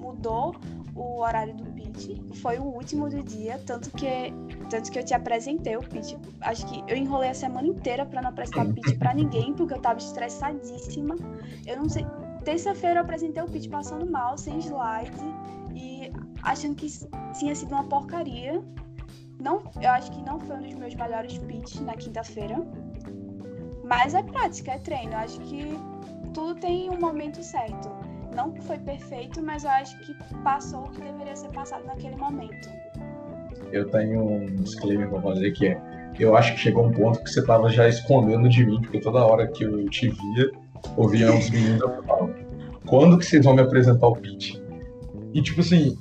mudou 0.00 0.54
o 0.98 1.20
horário 1.20 1.54
do 1.54 1.64
pitch, 1.72 2.18
foi 2.36 2.58
o 2.58 2.64
último 2.64 3.08
do 3.08 3.22
dia, 3.22 3.60
tanto 3.64 3.90
que 3.90 4.32
tanto 4.68 4.90
que 4.90 4.98
eu 4.98 5.04
te 5.04 5.14
apresentei 5.14 5.76
o 5.76 5.80
pitch. 5.80 6.14
Acho 6.40 6.66
que 6.66 6.84
eu 6.92 6.96
enrolei 6.96 7.30
a 7.30 7.34
semana 7.34 7.68
inteira 7.68 8.04
para 8.04 8.20
não 8.20 8.30
apresentar 8.30 8.66
pitch 8.66 8.98
para 8.98 9.14
ninguém, 9.14 9.54
porque 9.54 9.74
eu 9.74 9.80
tava 9.80 9.98
estressadíssima. 9.98 11.16
Eu 11.66 11.76
não 11.78 11.88
sei, 11.88 12.04
terça-feira 12.44 13.00
eu 13.00 13.04
apresentei 13.04 13.42
o 13.42 13.46
pitch 13.46 13.68
passando 13.70 14.10
mal, 14.10 14.36
sem 14.36 14.58
slide 14.58 15.12
e 15.74 16.12
achando 16.42 16.74
que 16.74 16.88
tinha 17.38 17.54
sido 17.54 17.72
uma 17.72 17.84
porcaria. 17.84 18.62
Não, 19.40 19.62
eu 19.80 19.90
acho 19.90 20.10
que 20.10 20.20
não 20.22 20.40
foi 20.40 20.56
um 20.56 20.62
dos 20.62 20.74
meus 20.74 20.94
melhores 20.94 21.38
pitches 21.38 21.80
na 21.80 21.94
quinta-feira. 21.94 22.56
Mas 23.84 24.12
é 24.12 24.22
prática, 24.22 24.72
é 24.72 24.78
treino. 24.78 25.12
Eu 25.12 25.18
acho 25.18 25.40
que 25.40 25.64
tudo 26.34 26.56
tem 26.56 26.90
um 26.90 26.98
momento 26.98 27.42
certo. 27.42 27.97
Não 28.38 28.54
foi 28.62 28.78
perfeito, 28.78 29.42
mas 29.42 29.64
eu 29.64 29.70
acho 29.70 29.98
que 29.98 30.14
passou 30.44 30.84
o 30.84 30.90
que 30.90 31.00
deveria 31.00 31.34
ser 31.34 31.48
passado 31.48 31.84
naquele 31.84 32.14
momento. 32.14 32.68
Eu 33.72 33.90
tenho 33.90 34.22
um 34.22 34.46
disclaimer 34.46 35.08
para 35.08 35.20
fazer 35.20 35.50
que 35.50 35.66
é: 35.66 35.82
eu 36.20 36.36
acho 36.36 36.54
que 36.54 36.60
chegou 36.60 36.86
um 36.86 36.92
ponto 36.92 37.20
que 37.24 37.30
você 37.30 37.40
estava 37.40 37.68
já 37.68 37.88
escondendo 37.88 38.48
de 38.48 38.64
mim, 38.64 38.80
porque 38.80 39.00
toda 39.00 39.26
hora 39.26 39.48
que 39.48 39.64
eu 39.64 39.88
te 39.90 40.10
via, 40.10 40.50
ouvia 40.96 41.32
uns 41.32 41.50
meninos 41.50 41.80
eu 41.80 42.02
falava, 42.04 42.32
quando 42.86 43.18
que 43.18 43.26
vocês 43.26 43.44
vão 43.44 43.56
me 43.56 43.62
apresentar 43.62 44.06
o 44.06 44.14
pitch? 44.14 44.60
E 45.34 45.42
tipo 45.42 45.60
assim, 45.60 45.98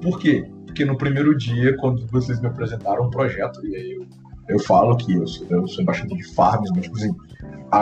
por 0.00 0.20
quê? 0.20 0.48
Porque 0.66 0.84
no 0.84 0.96
primeiro 0.96 1.36
dia, 1.36 1.76
quando 1.78 2.06
vocês 2.06 2.40
me 2.40 2.46
apresentaram 2.46 3.06
um 3.06 3.10
projeto, 3.10 3.66
e 3.66 3.74
aí 3.74 3.92
eu, 3.94 4.06
eu 4.48 4.58
falo 4.60 4.96
que 4.96 5.12
eu 5.12 5.26
sou, 5.26 5.44
eu 5.50 5.66
sou 5.66 5.82
embaixador 5.82 6.16
de 6.16 6.34
farms, 6.34 6.70
mas 6.70 6.84
tipo 6.84 6.96
assim, 6.96 7.12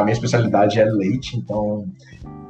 a 0.01 0.05
minha 0.05 0.13
especialidade 0.13 0.81
é 0.81 0.85
leite, 0.85 1.37
então 1.37 1.87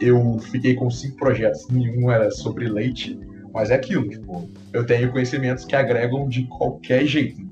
eu 0.00 0.38
fiquei 0.38 0.74
com 0.74 0.90
cinco 0.90 1.16
projetos, 1.16 1.66
nenhum 1.68 2.10
era 2.10 2.30
sobre 2.30 2.68
leite, 2.68 3.18
mas 3.52 3.70
é 3.70 3.74
aquilo, 3.74 4.08
tipo, 4.08 4.48
eu 4.72 4.86
tenho 4.86 5.10
conhecimentos 5.10 5.64
que 5.64 5.76
agregam 5.76 6.28
de 6.28 6.44
qualquer 6.44 7.04
jeito. 7.06 7.42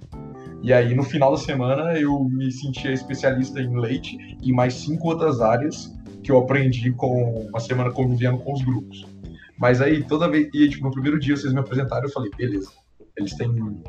E 0.63 0.73
aí, 0.73 0.95
no 0.95 1.03
final 1.03 1.31
da 1.33 1.39
semana, 1.39 1.99
eu 1.99 2.25
me 2.25 2.53
sentia 2.53 2.93
especialista 2.93 3.61
em 3.61 3.79
leite 3.79 4.37
e 4.43 4.53
mais 4.53 4.75
cinco 4.75 5.09
outras 5.09 5.41
áreas 5.41 5.97
que 6.23 6.31
eu 6.31 6.39
aprendi 6.39 6.93
com 6.93 7.47
uma 7.49 7.61
semana 7.61 7.91
convivendo 7.91 8.39
com 8.39 8.53
os 8.53 8.63
grupos. 8.63 9.07
Mas 9.59 9.81
aí, 9.81 10.03
toda 10.05 10.29
vez. 10.29 10.49
E 10.53 10.69
tipo, 10.69 10.85
no 10.85 10.91
primeiro 10.91 11.19
dia 11.19 11.37
vocês 11.37 11.53
me 11.53 11.61
apresentaram, 11.61 12.05
eu 12.05 12.13
falei, 12.13 12.31
beleza. 12.37 12.71
Eles 13.17 13.35
têm. 13.35 13.83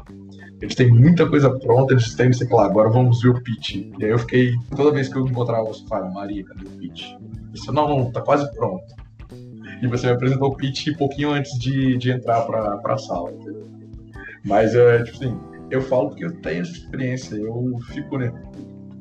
Eles 0.61 0.75
têm 0.75 0.91
muita 0.91 1.27
coisa 1.27 1.49
pronta, 1.59 1.93
eles 1.93 2.13
têm, 2.13 2.31
sei 2.33 2.47
lá, 2.49 2.65
agora 2.65 2.89
vamos 2.89 3.21
ver 3.21 3.29
o 3.29 3.41
pitch. 3.41 3.75
E 3.75 4.05
aí 4.05 4.11
eu 4.11 4.19
fiquei. 4.19 4.53
Toda 4.75 4.91
vez 4.91 5.07
que 5.07 5.17
eu 5.17 5.27
encontrava 5.27 5.63
você, 5.63 5.85
falava, 5.87 6.11
Maria, 6.11 6.43
cadê 6.45 6.65
o 6.65 6.71
pitch? 6.71 7.15
Disse, 7.51 7.71
não, 7.71 7.87
não, 7.87 8.11
tá 8.11 8.21
quase 8.21 8.49
pronto. 8.55 8.83
E 9.81 9.87
você 9.87 10.07
me 10.07 10.13
apresentou 10.13 10.49
o 10.49 10.55
pitch 10.55 10.87
um 10.89 10.97
pouquinho 10.97 11.31
antes 11.31 11.57
de, 11.57 11.97
de 11.97 12.11
entrar 12.11 12.41
pra, 12.41 12.77
pra 12.77 12.97
sala, 12.97 13.31
entendeu? 13.31 13.67
Mas, 14.45 14.75
é, 14.75 15.03
tipo 15.03 15.17
assim, 15.17 15.39
eu 15.71 15.81
falo 15.81 16.09
porque 16.09 16.25
eu 16.25 16.41
tenho 16.41 16.61
essa 16.61 16.71
experiência, 16.71 17.35
eu 17.35 17.79
fico, 17.87 18.17
né? 18.17 18.31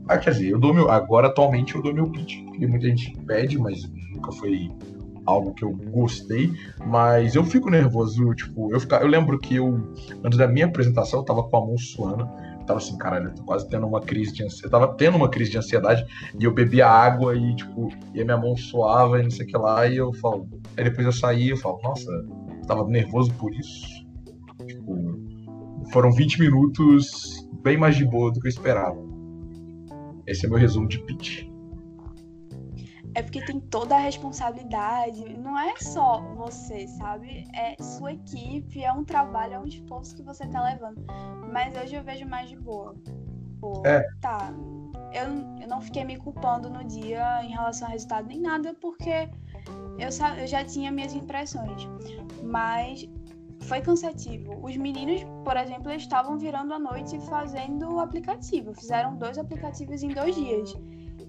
Ah, 0.09 0.18
quer 0.18 0.30
dizer, 0.30 0.50
eu 0.50 0.59
dou 0.59 0.72
meu. 0.72 0.90
Agora, 0.90 1.28
atualmente, 1.28 1.74
eu 1.74 1.83
dou 1.83 1.94
meu 1.94 2.11
pitch. 2.11 2.42
Porque 2.44 2.66
muita 2.66 2.87
gente 2.87 3.16
pede, 3.26 3.59
mas 3.59 3.88
nunca 4.12 4.33
foi 4.33 4.70
algo 5.26 5.54
que 5.54 5.64
eu 5.64 5.72
gostei, 5.72 6.52
mas 6.87 7.35
eu 7.35 7.44
fico 7.44 7.70
nervoso, 7.70 8.35
tipo, 8.35 8.72
eu, 8.72 8.80
fica, 8.80 8.96
eu 8.96 9.09
lembro 9.09 9.38
que 9.38 9.56
eu, 9.56 9.88
antes 10.24 10.38
da 10.38 10.48
minha 10.48 10.66
apresentação, 10.66 11.20
eu 11.20 11.24
tava 11.24 11.42
com 11.42 11.56
a 11.56 11.61
mão 11.61 11.78
suando, 11.78 12.28
tava 12.66 12.78
assim, 12.78 12.96
caralho, 12.96 13.28
eu 13.28 13.35
tô 13.35 13.42
quase 13.42 13.68
tendo 13.68 13.87
uma 13.87 14.00
crise 14.00 14.33
de 14.33 14.44
ansiedade, 14.44 14.70
tava 14.70 14.94
tendo 14.94 15.16
uma 15.16 15.28
crise 15.28 15.50
de 15.50 15.59
ansiedade, 15.59 16.04
e 16.38 16.44
eu 16.44 16.52
bebia 16.52 16.87
água 16.87 17.37
e, 17.37 17.54
tipo, 17.54 17.88
e 18.14 18.20
a 18.20 18.24
minha 18.24 18.37
mão 18.37 18.56
suava 18.56 19.20
e 19.20 19.22
não 19.22 19.30
sei 19.30 19.46
o 19.46 19.48
que 19.48 19.56
lá, 19.56 19.87
e 19.87 19.96
eu 19.96 20.12
falo, 20.14 20.48
aí 20.76 20.85
depois 20.85 21.06
eu 21.06 21.12
saí, 21.12 21.50
eu 21.50 21.56
falo, 21.56 21.80
nossa, 21.83 22.11
eu 22.11 22.66
tava 22.66 22.87
nervoso 22.88 23.33
por 23.35 23.54
isso, 23.54 23.87
tipo, 24.66 25.18
foram 25.92 26.12
20 26.12 26.40
minutos 26.40 27.48
bem 27.62 27.76
mais 27.76 27.96
de 27.96 28.04
boa 28.04 28.33
do 28.33 28.40
que 28.40 28.46
eu 28.46 28.50
esperava. 28.50 28.96
Esse 30.26 30.46
é 30.46 30.48
meu 30.48 30.59
resumo 30.59 30.87
de 30.87 30.98
pitch 31.00 31.49
é 33.14 33.23
porque 33.23 33.44
tem 33.44 33.61
toda 33.61 33.96
a 33.96 33.99
responsabilidade. 33.99 35.29
Não 35.38 35.59
é 35.59 35.75
só 35.79 36.20
você, 36.37 36.87
sabe? 36.88 37.46
É 37.55 37.81
sua 37.83 38.12
equipe, 38.12 38.83
é 38.83 38.92
um 38.92 39.05
trabalho, 39.05 39.55
é 39.55 39.59
um 39.59 39.66
esforço 39.66 40.14
que 40.14 40.23
você 40.23 40.46
tá 40.46 40.62
levando. 40.62 41.05
Mas 41.53 41.77
hoje 41.77 41.96
eu 41.96 42.03
vejo 42.03 42.27
mais 42.27 42.49
de 42.49 42.57
boa. 42.57 42.94
Pô, 43.61 43.83
é. 43.85 44.07
Tá. 44.20 44.53
eu, 45.12 45.61
eu 45.61 45.68
não 45.68 45.81
fiquei 45.81 46.05
me 46.05 46.16
culpando 46.16 46.70
no 46.70 46.85
dia 46.85 47.44
em 47.44 47.51
relação 47.51 47.88
ao 47.88 47.92
resultado 47.92 48.27
nem 48.27 48.40
nada, 48.40 48.75
porque 48.81 49.29
eu, 49.99 50.09
eu 50.38 50.46
já 50.46 50.64
tinha 50.64 50.90
minhas 50.90 51.14
impressões. 51.14 51.88
Mas 52.42 53.09
foi 53.62 53.81
cansativo. 53.81 54.59
Os 54.64 54.77
meninos, 54.77 55.23
por 55.44 55.57
exemplo, 55.57 55.92
estavam 55.92 56.38
virando 56.38 56.73
a 56.73 56.79
noite 56.79 57.18
fazendo 57.27 57.94
o 57.94 58.01
aplicativo. 58.01 58.73
Fizeram 58.73 59.16
dois 59.16 59.37
aplicativos 59.37 60.03
em 60.03 60.09
dois 60.09 60.35
dias. 60.35 60.75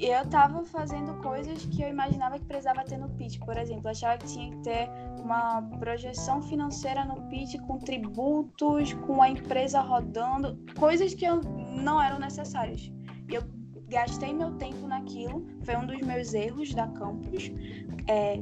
Eu 0.01 0.23
estava 0.23 0.63
fazendo 0.65 1.13
coisas 1.21 1.63
que 1.67 1.83
eu 1.83 1.87
imaginava 1.87 2.39
que 2.39 2.45
precisava 2.45 2.83
ter 2.83 2.97
no 2.97 3.07
pitch. 3.09 3.37
Por 3.37 3.55
exemplo, 3.55 3.85
eu 3.85 3.91
achava 3.91 4.17
que 4.17 4.25
tinha 4.25 4.49
que 4.49 4.57
ter 4.63 4.89
uma 5.19 5.61
projeção 5.77 6.41
financeira 6.41 7.05
no 7.05 7.21
pitch 7.29 7.59
com 7.67 7.77
tributos, 7.77 8.93
com 8.93 9.21
a 9.21 9.29
empresa 9.29 9.79
rodando, 9.79 10.57
coisas 10.79 11.13
que 11.13 11.23
eu, 11.23 11.41
não 11.41 12.01
eram 12.01 12.17
necessárias. 12.17 12.91
Eu 13.29 13.43
gastei 13.87 14.33
meu 14.33 14.51
tempo 14.53 14.87
naquilo, 14.87 15.45
foi 15.63 15.75
um 15.75 15.85
dos 15.85 15.99
meus 16.01 16.33
erros 16.33 16.73
da 16.73 16.87
campus. 16.87 17.51
É, 18.07 18.39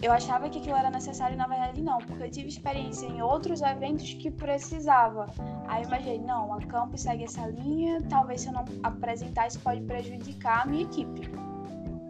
eu 0.00 0.12
achava 0.12 0.48
que 0.48 0.58
aquilo 0.58 0.76
era 0.76 0.90
necessário 0.90 1.34
e 1.34 1.36
na 1.36 1.46
verdade 1.46 1.82
não, 1.82 1.98
porque 1.98 2.22
eu 2.22 2.30
tive 2.30 2.48
experiência 2.48 3.06
em 3.06 3.20
outros 3.20 3.60
eventos 3.62 4.14
que 4.14 4.30
precisava. 4.30 5.26
Aí 5.66 5.82
eu 5.82 5.88
imaginei, 5.88 6.20
não, 6.20 6.52
a 6.54 6.60
campus 6.60 7.02
segue 7.02 7.24
essa 7.24 7.46
linha, 7.46 8.00
talvez 8.08 8.42
se 8.42 8.48
eu 8.48 8.52
não 8.52 8.64
apresentar 8.82 9.48
isso 9.48 9.58
pode 9.60 9.80
prejudicar 9.82 10.62
a 10.62 10.66
minha 10.66 10.84
equipe. 10.84 11.28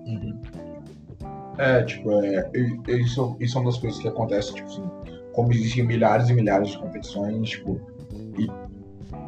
Uhum. 0.06 0.40
É, 1.58 1.82
tipo, 1.82 2.12
é, 2.22 2.50
isso, 2.88 3.36
isso 3.40 3.58
é 3.58 3.60
uma 3.60 3.70
das 3.70 3.80
coisas 3.80 4.00
que 4.00 4.06
acontece, 4.06 4.54
tipo 4.54 4.68
assim, 4.68 4.90
como 5.32 5.52
existem 5.52 5.84
milhares 5.84 6.28
e 6.28 6.34
milhares 6.34 6.68
de 6.68 6.78
competições, 6.78 7.50
tipo, 7.50 7.80
e 8.38 8.46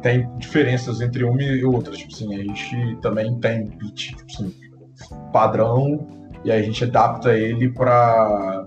tem 0.01 0.29
diferenças 0.37 1.01
entre 1.01 1.23
uma 1.23 1.41
e 1.41 1.63
outra, 1.65 1.93
tipo 1.93 2.13
assim, 2.13 2.33
a 2.35 2.43
gente 2.43 2.95
também 3.01 3.37
tem 3.39 3.67
tipo 3.93 4.23
assim, 4.29 4.55
padrão 5.33 6.20
e 6.43 6.51
a 6.51 6.61
gente 6.61 6.83
adapta 6.83 7.35
ele 7.35 7.69
para 7.69 8.65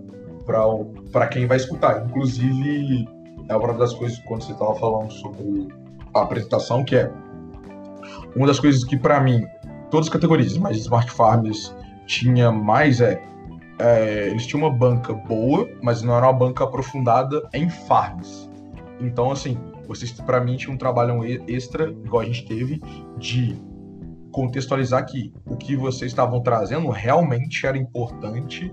para 1.11 1.27
quem 1.29 1.47
vai 1.47 1.57
escutar. 1.57 2.05
Inclusive, 2.05 3.09
é 3.49 3.57
uma 3.57 3.73
das 3.75 3.95
coisas 3.95 4.19
quando 4.21 4.43
você 4.43 4.53
estava 4.53 4.75
falando 4.75 5.11
sobre 5.11 5.69
a 6.15 6.23
apresentação, 6.23 6.85
que 6.85 6.97
é 6.97 7.11
uma 8.37 8.47
das 8.47 8.61
coisas 8.61 8.85
que 8.85 8.97
para 8.97 9.21
mim 9.21 9.45
todas 9.91 10.07
as 10.07 10.13
categorias, 10.13 10.57
mas 10.59 10.77
Smart 10.79 11.11
Farms 11.11 11.75
tinha 12.07 12.53
mais 12.53 13.01
é, 13.01 13.23
é, 13.79 14.29
eles 14.29 14.47
tinham 14.47 14.67
uma 14.67 14.71
banca 14.71 15.15
boa, 15.15 15.69
mas 15.83 16.03
não 16.03 16.17
era 16.17 16.27
uma 16.27 16.33
banca 16.33 16.65
aprofundada 16.65 17.49
em 17.55 17.69
farms. 17.71 18.51
Então 19.01 19.31
assim, 19.31 19.57
vocês 19.87 20.13
para 20.13 20.41
mim 20.41 20.57
tinham 20.57 20.75
um 20.75 20.79
trabalho 20.79 21.25
extra, 21.49 21.91
igual 21.91 22.23
a 22.23 22.27
gente 22.27 22.45
teve, 22.47 22.83
de 23.19 23.57
contextualizar 24.35 25.07
que 25.07 25.33
o 25.47 25.57
que 25.57 25.77
vocês 25.77 26.11
estavam 26.11 26.43
trazendo 26.43 26.91
realmente 26.91 27.65
era 27.65 27.79
importante, 27.79 28.71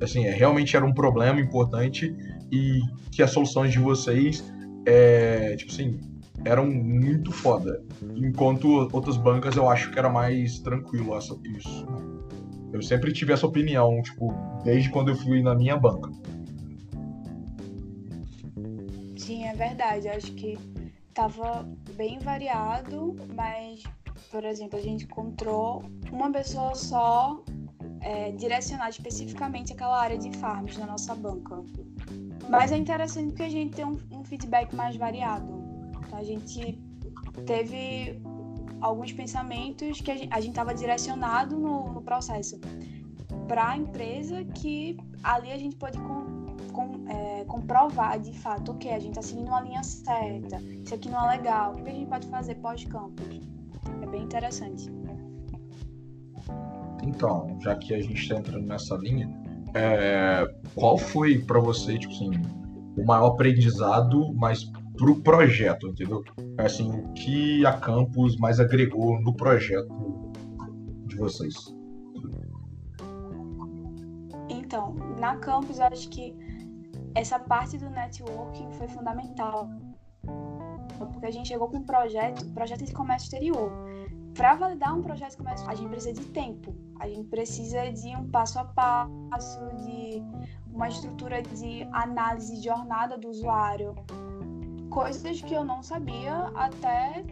assim, 0.00 0.26
é, 0.26 0.30
realmente 0.30 0.76
era 0.76 0.86
um 0.86 0.94
problema 0.94 1.40
importante 1.40 2.14
e 2.52 2.78
que 3.10 3.20
as 3.20 3.32
soluções 3.32 3.72
de 3.72 3.80
vocês, 3.80 4.44
é, 4.86 5.56
tipo 5.56 5.72
assim, 5.72 5.98
eram 6.44 6.70
muito 6.70 7.32
foda. 7.32 7.82
Enquanto 8.14 8.88
outras 8.92 9.16
bancas 9.16 9.56
eu 9.56 9.68
acho 9.68 9.90
que 9.90 9.98
era 9.98 10.08
mais 10.08 10.60
tranquilo 10.60 11.16
essa, 11.16 11.36
isso. 11.56 11.84
Eu 12.72 12.80
sempre 12.80 13.12
tive 13.12 13.32
essa 13.32 13.46
opinião, 13.46 14.00
tipo, 14.02 14.32
desde 14.62 14.88
quando 14.90 15.08
eu 15.08 15.16
fui 15.16 15.42
na 15.42 15.52
minha 15.52 15.76
banca. 15.76 16.12
Sim, 19.16 19.44
é 19.46 19.52
verdade. 19.52 20.08
Acho 20.08 20.32
que 20.32 20.56
tava 21.12 21.68
bem 21.96 22.20
variado, 22.20 23.16
mas 23.34 23.82
por 24.30 24.44
exemplo, 24.44 24.78
a 24.78 24.82
gente 24.82 25.04
encontrou 25.04 25.84
uma 26.12 26.30
pessoa 26.30 26.74
só 26.74 27.42
é, 28.00 28.30
direcionada 28.32 28.90
especificamente 28.90 29.72
àquela 29.72 30.00
área 30.00 30.16
de 30.16 30.30
farms 30.38 30.76
na 30.78 30.86
nossa 30.86 31.14
banca. 31.14 31.62
Mas 32.48 32.72
é 32.72 32.76
interessante 32.76 33.28
porque 33.28 33.42
a 33.42 33.48
gente 33.48 33.74
tem 33.74 33.84
um, 33.84 33.98
um 34.12 34.24
feedback 34.24 34.74
mais 34.74 34.96
variado. 34.96 35.60
A 36.12 36.22
gente 36.22 36.80
teve 37.46 38.20
alguns 38.80 39.12
pensamentos 39.12 40.00
que 40.00 40.10
a 40.10 40.16
gente 40.16 40.48
estava 40.48 40.74
direcionado 40.74 41.58
no, 41.58 41.92
no 41.92 42.02
processo 42.02 42.58
para 43.46 43.70
a 43.70 43.76
empresa 43.76 44.44
que 44.44 44.96
ali 45.22 45.50
a 45.50 45.58
gente 45.58 45.76
pode 45.76 45.98
com, 45.98 46.56
com, 46.72 47.08
é, 47.08 47.44
comprovar 47.44 48.18
de 48.18 48.32
fato, 48.38 48.72
ok, 48.72 48.90
a 48.90 48.98
gente 48.98 49.10
está 49.10 49.22
seguindo 49.22 49.48
uma 49.48 49.60
linha 49.60 49.82
certa, 49.82 50.62
isso 50.62 50.94
aqui 50.94 51.08
não 51.08 51.30
é 51.30 51.36
legal, 51.36 51.74
o 51.74 51.82
que 51.82 51.90
a 51.90 51.92
gente 51.92 52.08
pode 52.08 52.26
fazer 52.28 52.54
pós-campus? 52.56 53.40
É 54.02 54.06
bem 54.06 54.22
interessante. 54.22 54.90
Então, 57.02 57.58
já 57.60 57.74
que 57.76 57.94
a 57.94 58.00
gente 58.00 58.20
está 58.20 58.36
entrando 58.36 58.66
nessa 58.66 58.96
linha, 58.96 59.28
é, 59.74 60.46
qual 60.74 60.98
foi 60.98 61.38
para 61.38 61.60
você, 61.60 61.98
tipo 61.98 62.12
assim, 62.12 62.30
o 62.96 63.04
maior 63.04 63.28
aprendizado, 63.28 64.32
mas 64.34 64.70
pro 64.96 65.20
projeto, 65.22 65.88
entendeu? 65.88 66.22
Assim, 66.58 66.90
o 66.90 67.12
que 67.14 67.64
a 67.64 67.72
Campus 67.72 68.36
mais 68.36 68.60
agregou 68.60 69.20
no 69.22 69.34
projeto 69.34 70.30
de 71.06 71.16
vocês? 71.16 71.54
Então, 74.48 74.94
na 75.18 75.36
Campus, 75.36 75.78
eu 75.78 75.86
acho 75.86 76.08
que 76.10 76.36
essa 77.14 77.38
parte 77.38 77.78
do 77.78 77.88
networking 77.88 78.70
foi 78.72 78.88
fundamental 78.88 79.68
porque 81.06 81.26
a 81.26 81.30
gente 81.30 81.48
chegou 81.48 81.68
com 81.68 81.78
um 81.78 81.82
projeto, 81.82 82.44
projeto 82.52 82.84
de 82.84 82.92
comércio 82.92 83.26
exterior. 83.26 83.70
Para 84.34 84.54
validar 84.54 84.96
um 84.96 85.02
projeto 85.02 85.32
de 85.32 85.36
comércio, 85.38 85.68
a 85.68 85.74
gente 85.74 85.88
precisa 85.88 86.12
de 86.12 86.26
tempo, 86.26 86.74
a 86.98 87.08
gente 87.08 87.28
precisa 87.28 87.90
de 87.90 88.16
um 88.16 88.30
passo 88.30 88.58
a 88.58 88.64
passo, 88.64 89.60
de 89.84 90.22
uma 90.72 90.88
estrutura 90.88 91.42
de 91.42 91.82
análise 91.92 92.56
de 92.56 92.64
jornada 92.64 93.18
do 93.18 93.28
usuário, 93.28 93.94
coisas 94.88 95.40
que 95.42 95.52
eu 95.52 95.64
não 95.64 95.82
sabia 95.82 96.50
até 96.54 97.24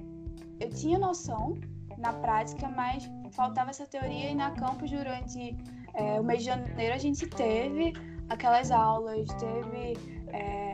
eu 0.61 0.71
tinha 0.71 0.99
noção 0.99 1.57
na 1.97 2.13
prática, 2.13 2.69
mas 2.69 3.09
faltava 3.31 3.71
essa 3.71 3.87
teoria 3.87 4.31
e 4.31 4.35
na 4.35 4.51
campus 4.53 4.91
durante 4.91 5.57
é, 5.95 6.21
o 6.21 6.25
mês 6.25 6.41
de 6.41 6.47
janeiro 6.47 6.95
a 6.95 6.99
gente 6.99 7.27
teve 7.27 7.93
aquelas 8.29 8.71
aulas, 8.71 9.29
teve 9.35 9.97
é, 10.33 10.68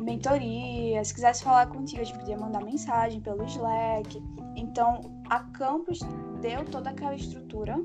mentoria, 0.00 1.04
se 1.04 1.14
quisesse 1.14 1.42
falar 1.42 1.66
contigo, 1.66 2.00
a 2.00 2.04
gente 2.04 2.18
podia 2.18 2.36
mandar 2.36 2.64
mensagem 2.64 3.20
pelo 3.20 3.44
Slack. 3.44 4.22
Então, 4.56 5.00
a 5.28 5.40
campus 5.40 6.00
deu 6.40 6.64
toda 6.64 6.90
aquela 6.90 7.14
estrutura 7.14 7.76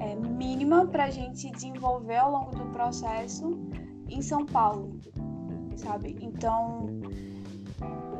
é, 0.00 0.14
mínima 0.14 0.86
para 0.86 1.04
a 1.04 1.10
gente 1.10 1.50
desenvolver 1.50 2.16
ao 2.16 2.30
longo 2.30 2.56
do 2.56 2.66
processo 2.66 3.58
em 4.08 4.20
São 4.20 4.44
Paulo, 4.44 5.00
sabe? 5.76 6.16
Então, 6.20 6.86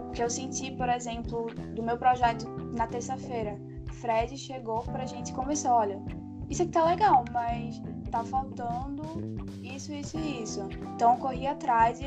o 0.08 0.10
que 0.12 0.22
eu 0.22 0.30
senti, 0.30 0.70
por 0.72 0.88
exemplo, 0.88 1.46
do 1.74 1.82
meu 1.82 1.96
projeto 1.96 2.48
na 2.74 2.86
terça-feira, 2.86 3.58
Fred 3.92 4.36
chegou 4.36 4.82
para 4.82 5.02
a 5.02 5.06
gente 5.06 5.32
conversar, 5.32 5.74
olha, 5.74 6.02
isso 6.48 6.62
aqui 6.62 6.72
tá 6.72 6.84
legal, 6.84 7.24
mas 7.32 7.80
tá 8.10 8.24
faltando 8.24 9.02
isso, 9.62 9.92
isso 9.92 10.18
e 10.18 10.42
isso. 10.42 10.68
Então, 10.94 11.14
eu 11.14 11.18
corri 11.18 11.46
atrás 11.46 12.00
e 12.00 12.06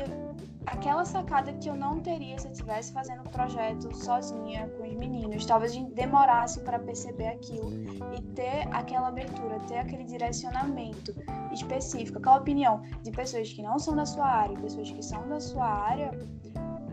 aquela 0.72 1.04
sacada 1.04 1.52
que 1.52 1.68
eu 1.68 1.74
não 1.74 2.00
teria 2.00 2.38
se 2.38 2.46
eu 2.46 2.52
estivesse 2.52 2.92
fazendo 2.92 3.20
o 3.20 3.30
projeto 3.30 3.94
sozinha 3.94 4.68
com 4.76 4.84
os 4.84 4.94
meninos. 4.94 5.44
Talvez 5.46 5.72
a 5.72 5.74
gente 5.74 5.92
demorasse 5.94 6.60
para 6.60 6.78
perceber 6.78 7.28
aquilo 7.28 7.70
e 8.14 8.22
ter 8.34 8.68
aquela 8.72 9.08
abertura, 9.08 9.58
ter 9.60 9.78
aquele 9.78 10.04
direcionamento 10.04 11.14
específico, 11.52 12.18
aquela 12.18 12.38
opinião 12.38 12.82
de 13.02 13.10
pessoas 13.10 13.52
que 13.52 13.62
não 13.62 13.78
são 13.78 13.96
da 13.96 14.06
sua 14.06 14.26
área, 14.26 14.58
pessoas 14.58 14.90
que 14.90 15.02
são 15.02 15.28
da 15.28 15.40
sua 15.40 15.66
área, 15.66 16.10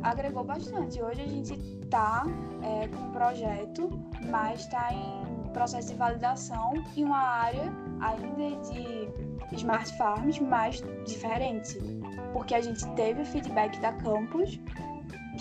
agregou 0.03 0.43
bastante. 0.43 1.01
Hoje 1.01 1.21
a 1.21 1.27
gente 1.27 1.53
está 1.83 2.23
é, 2.61 2.87
com 2.87 3.03
um 3.03 3.11
projeto, 3.11 3.89
mas 4.29 4.61
está 4.61 4.93
em 4.93 5.25
processo 5.51 5.87
de 5.89 5.95
validação 5.95 6.73
em 6.95 7.03
uma 7.03 7.17
área 7.17 7.71
ainda 8.01 8.57
de 8.69 9.04
smart 9.55 9.97
farms, 9.97 10.39
mas 10.39 10.83
diferente 11.05 11.79
porque 12.35 12.53
a 12.53 12.59
gente 12.59 12.85
teve 12.95 13.21
o 13.21 13.25
feedback 13.25 13.79
da 13.79 13.93
campus 13.93 14.59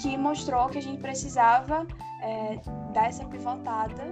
que 0.01 0.17
mostrou 0.17 0.69
que 0.69 0.79
a 0.79 0.81
gente 0.81 1.01
precisava 1.03 1.85
é, 2.23 2.61
dar 2.93 3.09
essa 3.09 3.25
pivotada 3.25 4.05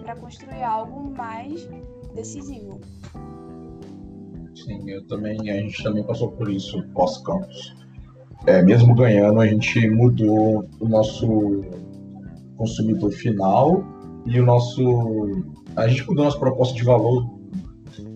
para 0.00 0.14
construir 0.14 0.62
algo 0.62 1.12
mais 1.16 1.68
decisivo. 2.14 2.80
Sim, 4.54 4.88
eu 4.88 5.04
também, 5.08 5.36
a 5.50 5.56
gente 5.56 5.82
também 5.82 6.04
passou 6.04 6.30
por 6.30 6.48
isso 6.48 6.80
pós-campus. 6.94 7.74
É, 8.46 8.62
mesmo 8.62 8.94
ganhando, 8.94 9.40
a 9.40 9.46
gente 9.48 9.90
mudou 9.90 10.64
o 10.78 10.88
nosso 10.88 11.64
consumidor 12.56 13.10
final 13.10 13.84
e 14.24 14.38
o 14.38 14.46
nosso. 14.46 15.42
A 15.74 15.88
gente 15.88 16.06
mudou 16.06 16.26
nossa 16.26 16.38
proposta 16.38 16.76
de 16.76 16.84
valor, 16.84 17.28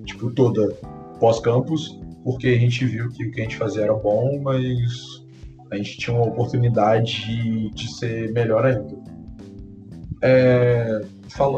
tipo, 0.05 0.31
toda 0.31 0.73
pós-campus, 1.19 2.01
porque 2.25 2.49
a 2.49 2.59
gente 2.59 2.85
viu 2.85 3.09
que 3.11 3.27
o 3.27 3.31
que 3.31 3.41
a 3.41 3.45
gente 3.45 3.57
fazia 3.57 3.85
era 3.85 3.95
bom, 3.95 4.41
mas 4.43 5.25
a 5.71 5.77
gente 5.77 5.99
tinha 5.99 6.17
uma 6.17 6.27
oportunidade 6.27 7.27
de, 7.27 7.71
de 7.71 7.95
ser 7.95 8.33
melhor 8.33 8.65
ainda. 8.65 8.97
é, 10.23 11.01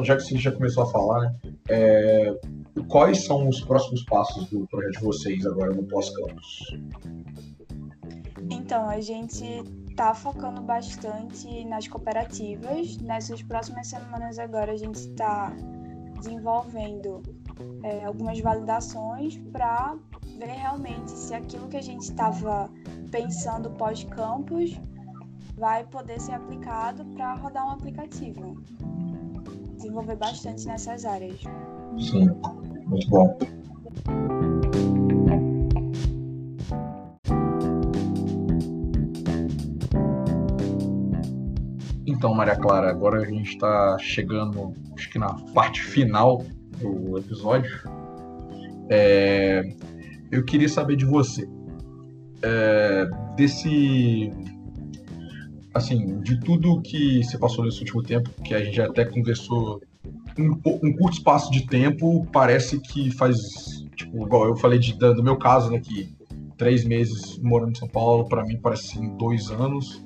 já 0.03 0.16
que 0.16 0.23
você 0.23 0.37
já 0.37 0.53
começou 0.53 0.83
a 0.83 0.87
falar, 0.87 1.20
né, 1.20 1.35
é, 1.68 2.35
quais 2.88 3.25
são 3.25 3.49
os 3.49 3.61
próximos 3.61 4.05
passos 4.05 4.49
do 4.51 4.66
projeto 4.66 4.99
de 4.99 5.05
vocês 5.05 5.46
agora 5.46 5.73
no 5.73 5.85
pós-campus? 5.85 6.77
Então, 8.51 8.88
a 8.88 9.01
gente 9.01 9.44
está 9.88 10.14
focando 10.14 10.62
bastante 10.62 11.64
nas 11.66 11.87
cooperativas. 11.87 12.96
Nessas 12.99 13.42
próximas 13.42 13.87
semanas 13.87 14.38
agora 14.38 14.73
a 14.73 14.77
gente 14.77 14.96
está 14.96 15.53
desenvolvendo 16.18 17.23
é, 17.83 18.05
algumas 18.05 18.40
validações 18.40 19.37
para 19.53 19.96
ver 20.38 20.46
realmente 20.46 21.11
se 21.11 21.35
aquilo 21.35 21.68
que 21.68 21.77
a 21.77 21.83
gente 21.83 22.03
estava 22.03 22.70
pensando 23.11 23.70
pós-campus 23.70 24.79
vai 25.57 25.85
poder 25.85 26.20
ser 26.20 26.33
aplicado 26.33 27.05
para 27.14 27.35
rodar 27.35 27.66
um 27.66 27.70
aplicativo. 27.70 28.62
Desenvolver 29.77 30.16
bastante 30.16 30.66
nessas 30.66 31.05
áreas. 31.05 31.40
Sim, 31.99 32.31
muito 32.87 33.09
bom. 33.09 33.38
Então, 42.07 42.35
Maria 42.35 42.57
Clara, 42.57 42.90
agora 42.90 43.23
a 43.23 43.25
gente 43.25 43.51
está 43.51 43.96
chegando, 43.99 44.75
acho 44.94 45.11
que 45.11 45.18
na 45.18 45.35
parte 45.55 45.83
final 45.83 46.42
do 46.81 47.19
episódio. 47.19 47.71
É, 48.88 49.62
eu 50.31 50.45
queria 50.45 50.69
saber 50.69 50.97
de 50.97 51.05
você, 51.05 51.49
é, 52.43 53.09
desse, 53.37 54.33
assim, 55.75 56.21
de 56.21 56.40
tudo 56.40 56.81
que 56.83 57.23
você 57.23 57.38
passou 57.38 57.64
nesse 57.64 57.81
último 57.81 58.03
tempo, 58.03 58.31
que 58.43 58.55
a 58.55 58.64
gente 58.64 58.81
até 58.81 59.05
conversou 59.05 59.81
um, 60.38 60.53
um 60.83 60.93
curto 60.97 61.19
espaço 61.19 61.51
de 61.51 61.66
tempo, 61.66 62.27
parece 62.33 62.81
que 62.81 63.11
faz, 63.11 63.37
tipo, 63.95 64.27
igual 64.27 64.47
eu 64.47 64.57
falei 64.57 64.79
de, 64.79 64.95
do 64.95 65.23
meu 65.23 65.37
caso, 65.37 65.71
né, 65.71 65.79
que 65.81 66.12
três 66.57 66.85
meses 66.85 67.38
morando 67.38 67.73
em 67.73 67.79
São 67.79 67.88
Paulo, 67.88 68.29
para 68.29 68.45
mim 68.45 68.59
parece 68.61 68.99
assim, 68.99 69.16
dois 69.16 69.51
anos. 69.51 70.05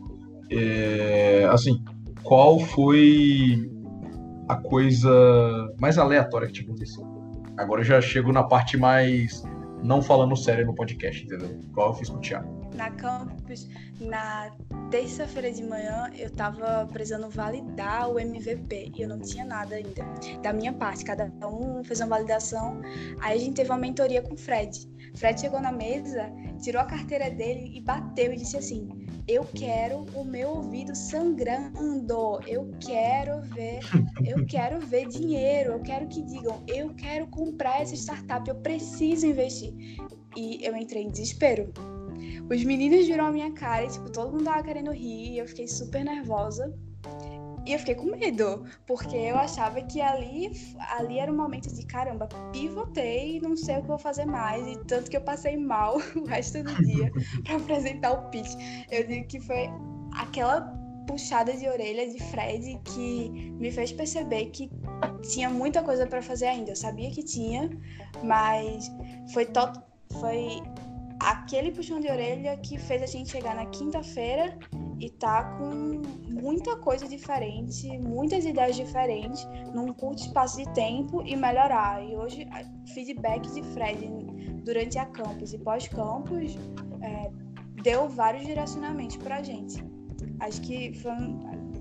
É, 0.51 1.49
assim, 1.51 1.83
qual 2.23 2.61
foi 2.61 3.69
a 4.49 4.57
coisa 4.57 5.11
mais 5.81 5.99
aleatória 5.99 6.47
que 6.47 6.55
te 6.55 6.61
aconteceu? 6.63 7.05
Agora 7.57 7.81
eu 7.81 7.85
já 7.85 8.01
chego 8.01 8.33
na 8.33 8.43
parte 8.43 8.77
mais 8.77 9.43
não 9.83 10.01
falando 10.01 10.35
sério 10.35 10.67
no 10.67 10.75
podcast, 10.75 11.25
entendeu? 11.25 11.61
Igual 11.63 11.89
eu 11.89 11.95
fiz 11.95 12.09
com 12.09 12.17
o 12.17 12.21
Thiago. 12.21 12.65
Na 12.75 12.91
campus, 12.91 13.69
na 14.01 14.51
terça-feira 14.91 15.53
de 15.53 15.63
manhã, 15.63 16.11
eu 16.19 16.31
tava 16.31 16.89
precisando 16.91 17.29
validar 17.29 18.11
o 18.11 18.19
MVP 18.19 18.93
e 18.97 19.03
eu 19.03 19.09
não 19.09 19.21
tinha 19.21 19.45
nada 19.45 19.77
ainda. 19.77 20.05
Da 20.43 20.53
minha 20.53 20.73
parte, 20.73 21.05
cada 21.05 21.31
um 21.47 21.85
fez 21.85 22.01
uma 22.01 22.09
validação. 22.09 22.81
Aí 23.21 23.37
a 23.37 23.41
gente 23.41 23.55
teve 23.55 23.71
uma 23.71 23.79
mentoria 23.79 24.23
com 24.23 24.35
o 24.35 24.39
Fred. 24.39 24.91
Fred 25.15 25.41
chegou 25.41 25.61
na 25.61 25.71
mesa, 25.71 26.33
tirou 26.61 26.81
a 26.81 26.85
carteira 26.85 27.31
dele 27.31 27.71
e 27.75 27.81
bateu 27.81 28.33
e 28.33 28.37
disse 28.37 28.57
assim: 28.57 28.89
Eu 29.27 29.45
quero 29.55 30.05
o 30.15 30.23
meu 30.23 30.51
ouvido 30.51 30.95
sangrando, 30.95 32.41
eu 32.47 32.71
quero 32.79 33.41
ver, 33.55 33.81
eu 34.23 34.45
quero 34.47 34.81
ver 34.81 35.09
dinheiro, 35.09 35.73
eu 35.73 35.81
quero 35.81 36.07
que 36.09 36.21
digam, 36.21 36.63
eu 36.69 36.95
quero 36.95 37.27
comprar 37.29 37.81
essa 37.81 37.95
startup, 37.95 38.47
eu 38.47 38.57
preciso 38.57 39.27
investir. 39.27 39.73
E 40.37 40.63
eu 40.63 40.77
entrei 40.77 41.05
em 41.05 41.11
desespero. 41.11 41.73
Os 42.51 42.65
meninos 42.65 43.07
viram 43.07 43.27
a 43.27 43.33
minha 43.33 43.51
cara 43.53 43.85
e, 43.85 43.89
tipo, 43.89 44.11
todo 44.11 44.33
mundo 44.33 44.45
tava 44.45 44.63
querendo 44.63 44.91
rir, 44.91 45.33
e 45.33 45.39
eu 45.39 45.49
fiquei 45.49 45.69
super 45.69 46.05
nervosa. 46.05 46.75
E 47.67 47.73
eu 47.73 47.79
fiquei 47.79 47.95
com 47.95 48.11
medo, 48.11 48.65
porque 48.87 49.17
eu 49.17 49.37
achava 49.37 49.81
que 49.81 50.01
ali, 50.01 50.53
ali 50.99 51.19
era 51.19 51.33
um 51.33 51.37
momento 51.37 51.73
de 51.73 51.87
caramba, 51.87 52.29
pivotei, 52.53 53.41
não 53.41 53.57
sei 53.57 53.79
o 53.79 53.83
que 53.83 53.89
vou 53.89 53.99
fazer 53.99 54.27
mais, 54.27 54.67
e 54.67 54.77
tanto 54.85 55.11
que 55.11 55.17
eu 55.17 55.23
passei 55.23 55.57
mal 55.57 55.97
o 56.15 56.25
resto 56.25 56.63
do 56.63 56.75
dia 56.85 57.11
para 57.43 57.57
apresentar 57.57 58.13
o 58.13 58.31
pitch. 58.31 58.55
Eu 58.91 59.07
digo 59.07 59.27
que 59.29 59.41
foi 59.41 59.71
aquela 60.13 60.61
puxada 61.07 61.53
de 61.55 61.69
orelha 61.69 62.11
de 62.11 62.19
Fred 62.25 62.79
que 62.85 63.31
me 63.59 63.71
fez 63.71 63.93
perceber 63.93 64.47
que 64.47 64.71
tinha 65.31 65.49
muita 65.49 65.83
coisa 65.83 66.07
para 66.07 66.23
fazer 66.23 66.47
ainda. 66.47 66.73
Eu 66.73 66.77
sabia 66.77 67.11
que 67.11 67.23
tinha, 67.23 67.71
mas 68.23 68.91
foi 69.33 69.47
tot... 69.47 69.81
foi 70.21 70.63
aquele 71.25 71.71
puxão 71.71 72.01
de 72.01 72.09
orelha 72.09 72.57
que 72.59 72.79
fez 72.79 73.03
a 73.03 73.07
gente 73.07 73.31
chegar 73.31 73.55
na 73.55 73.67
quinta-feira 73.67 74.59
e 75.01 75.09
tá 75.11 75.45
com 75.59 76.03
muita 76.29 76.77
coisa 76.77 77.09
diferente, 77.09 77.99
muitas 77.99 78.45
ideias 78.45 78.77
diferentes, 78.77 79.47
num 79.75 79.93
curto 79.93 80.23
espaço 80.23 80.59
de 80.59 80.73
tempo 80.75 81.23
e 81.25 81.35
melhorar. 81.35 82.05
E 82.05 82.15
hoje, 82.15 82.47
feedback 82.93 83.51
de 83.53 83.63
Fred 83.73 84.07
durante 84.65 84.99
a 84.99 85.07
campus 85.07 85.53
e 85.53 85.59
pós-campus 85.59 86.57
é, 87.03 87.31
deu 87.83 88.09
vários 88.09 88.45
direcionamentos 88.45 89.17
pra 89.17 89.43
gente. 89.43 89.83
Acho 90.41 90.61
que 90.61 90.93
foi, 90.95 91.13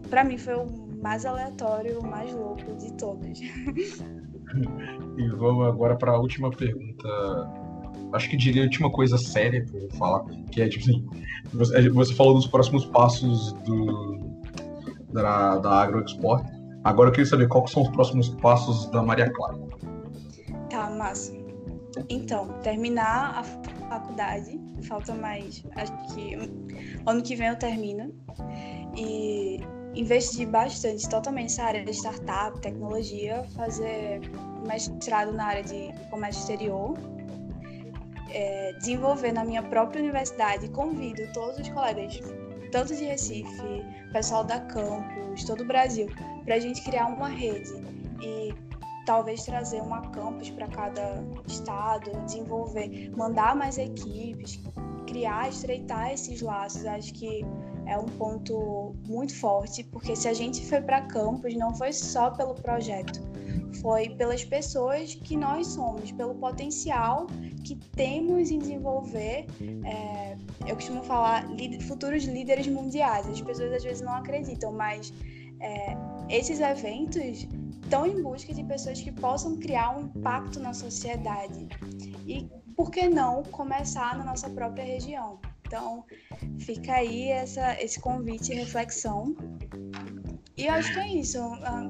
pra 0.09 0.23
mim 0.23 0.37
foi 0.37 0.55
o 0.55 0.65
mais 1.01 1.25
aleatório, 1.25 1.99
o 1.99 2.07
mais 2.07 2.33
louco 2.33 2.75
de 2.75 2.93
todos. 2.93 3.39
e 5.17 5.27
vamos 5.35 5.67
agora 5.67 5.97
para 5.97 6.13
a 6.13 6.19
última 6.19 6.49
pergunta 6.49 7.62
acho 8.13 8.29
que 8.29 8.37
diria 8.37 8.61
a 8.61 8.65
última 8.65 8.91
coisa 8.91 9.17
séria 9.17 9.65
pra 9.65 9.79
eu 9.79 9.89
falar, 9.91 10.23
que 10.51 10.61
é 10.61 10.69
tipo 10.69 10.83
assim, 10.83 11.05
você, 11.53 11.89
você 11.89 12.13
falou 12.13 12.35
dos 12.35 12.47
próximos 12.47 12.85
passos 12.85 13.53
do, 13.63 14.19
da, 15.11 15.57
da 15.57 15.81
AgroExport. 15.81 16.45
Agora 16.83 17.09
eu 17.09 17.13
queria 17.13 17.25
saber 17.25 17.47
quais 17.47 17.71
são 17.71 17.83
os 17.83 17.89
próximos 17.89 18.29
passos 18.29 18.89
da 18.91 19.01
Maria 19.01 19.29
Clara. 19.31 19.57
Tá, 20.69 20.89
massa. 20.89 21.33
Então, 22.09 22.47
terminar 22.61 23.39
a 23.39 23.43
faculdade, 23.43 24.59
falta 24.83 25.13
mais, 25.13 25.63
acho 25.75 26.13
que 26.13 26.35
ano 27.05 27.21
que 27.21 27.35
vem 27.35 27.47
eu 27.47 27.55
termino. 27.55 28.13
E 28.97 29.59
investir 29.95 30.47
bastante, 30.47 31.07
totalmente 31.07 31.43
nessa 31.43 31.63
área 31.63 31.85
de 31.85 31.91
startup, 31.91 32.59
tecnologia, 32.59 33.43
fazer 33.55 34.21
mestrado 34.67 35.31
na 35.31 35.45
área 35.45 35.63
de 35.63 35.93
comércio 36.09 36.41
exterior 36.41 36.97
é, 38.33 38.73
desenvolver 38.73 39.31
na 39.31 39.45
minha 39.45 39.63
própria 39.63 40.01
universidade. 40.01 40.67
Convido 40.69 41.21
todos 41.33 41.59
os 41.59 41.69
colegas, 41.69 42.19
tanto 42.71 42.95
de 42.95 43.05
Recife, 43.05 43.85
pessoal 44.11 44.43
da 44.43 44.59
campus, 44.59 45.43
todo 45.45 45.61
o 45.61 45.65
Brasil, 45.65 46.07
para 46.43 46.55
a 46.55 46.59
gente 46.59 46.81
criar 46.81 47.07
uma 47.07 47.29
rede 47.29 47.71
e 48.21 48.53
talvez 49.05 49.43
trazer 49.43 49.81
uma 49.81 50.01
campus 50.09 50.49
para 50.49 50.67
cada 50.67 51.23
estado, 51.47 52.11
desenvolver, 52.25 53.11
mandar 53.15 53.55
mais 53.55 53.77
equipes, 53.77 54.59
criar, 55.07 55.49
estreitar 55.49 56.11
esses 56.11 56.41
laços. 56.41 56.85
Acho 56.85 57.13
que 57.13 57.45
é 57.85 57.97
um 57.97 58.05
ponto 58.05 58.95
muito 59.07 59.35
forte, 59.35 59.83
porque 59.83 60.15
se 60.15 60.27
a 60.27 60.33
gente 60.33 60.65
foi 60.65 60.81
para 60.81 61.01
campus, 61.01 61.53
não 61.55 61.75
foi 61.75 61.91
só 61.93 62.31
pelo 62.31 62.53
projeto, 62.55 63.21
foi 63.81 64.09
pelas 64.09 64.43
pessoas 64.43 65.15
que 65.15 65.35
nós 65.35 65.67
somos, 65.67 66.11
pelo 66.11 66.35
potencial 66.35 67.27
que 67.63 67.75
temos 67.75 68.51
em 68.51 68.59
desenvolver. 68.59 69.45
É, 69.85 70.37
eu 70.67 70.75
costumo 70.75 71.03
falar 71.03 71.45
futuros 71.81 72.23
líderes 72.23 72.67
mundiais. 72.67 73.27
As 73.27 73.41
pessoas 73.41 73.73
às 73.73 73.83
vezes 73.83 74.01
não 74.01 74.13
acreditam, 74.13 74.71
mas 74.71 75.13
é, 75.59 75.95
esses 76.29 76.59
eventos 76.59 77.47
estão 77.81 78.05
em 78.05 78.21
busca 78.21 78.53
de 78.53 78.63
pessoas 78.63 79.01
que 79.01 79.11
possam 79.11 79.57
criar 79.57 79.97
um 79.97 80.01
impacto 80.01 80.59
na 80.59 80.73
sociedade. 80.73 81.67
E 82.25 82.49
por 82.75 82.91
que 82.91 83.07
não 83.07 83.43
começar 83.43 84.17
na 84.17 84.23
nossa 84.23 84.49
própria 84.49 84.83
região? 84.83 85.39
Então, 85.73 86.05
fica 86.59 86.93
aí 86.93 87.31
essa, 87.31 87.81
esse 87.81 87.99
convite 87.99 88.51
e 88.51 88.55
reflexão. 88.57 89.35
E 90.55 90.67
eu 90.67 90.73
acho 90.73 90.93
que 90.93 90.99
é 90.99 91.07
isso. 91.15 91.39
Ah, 91.39 91.83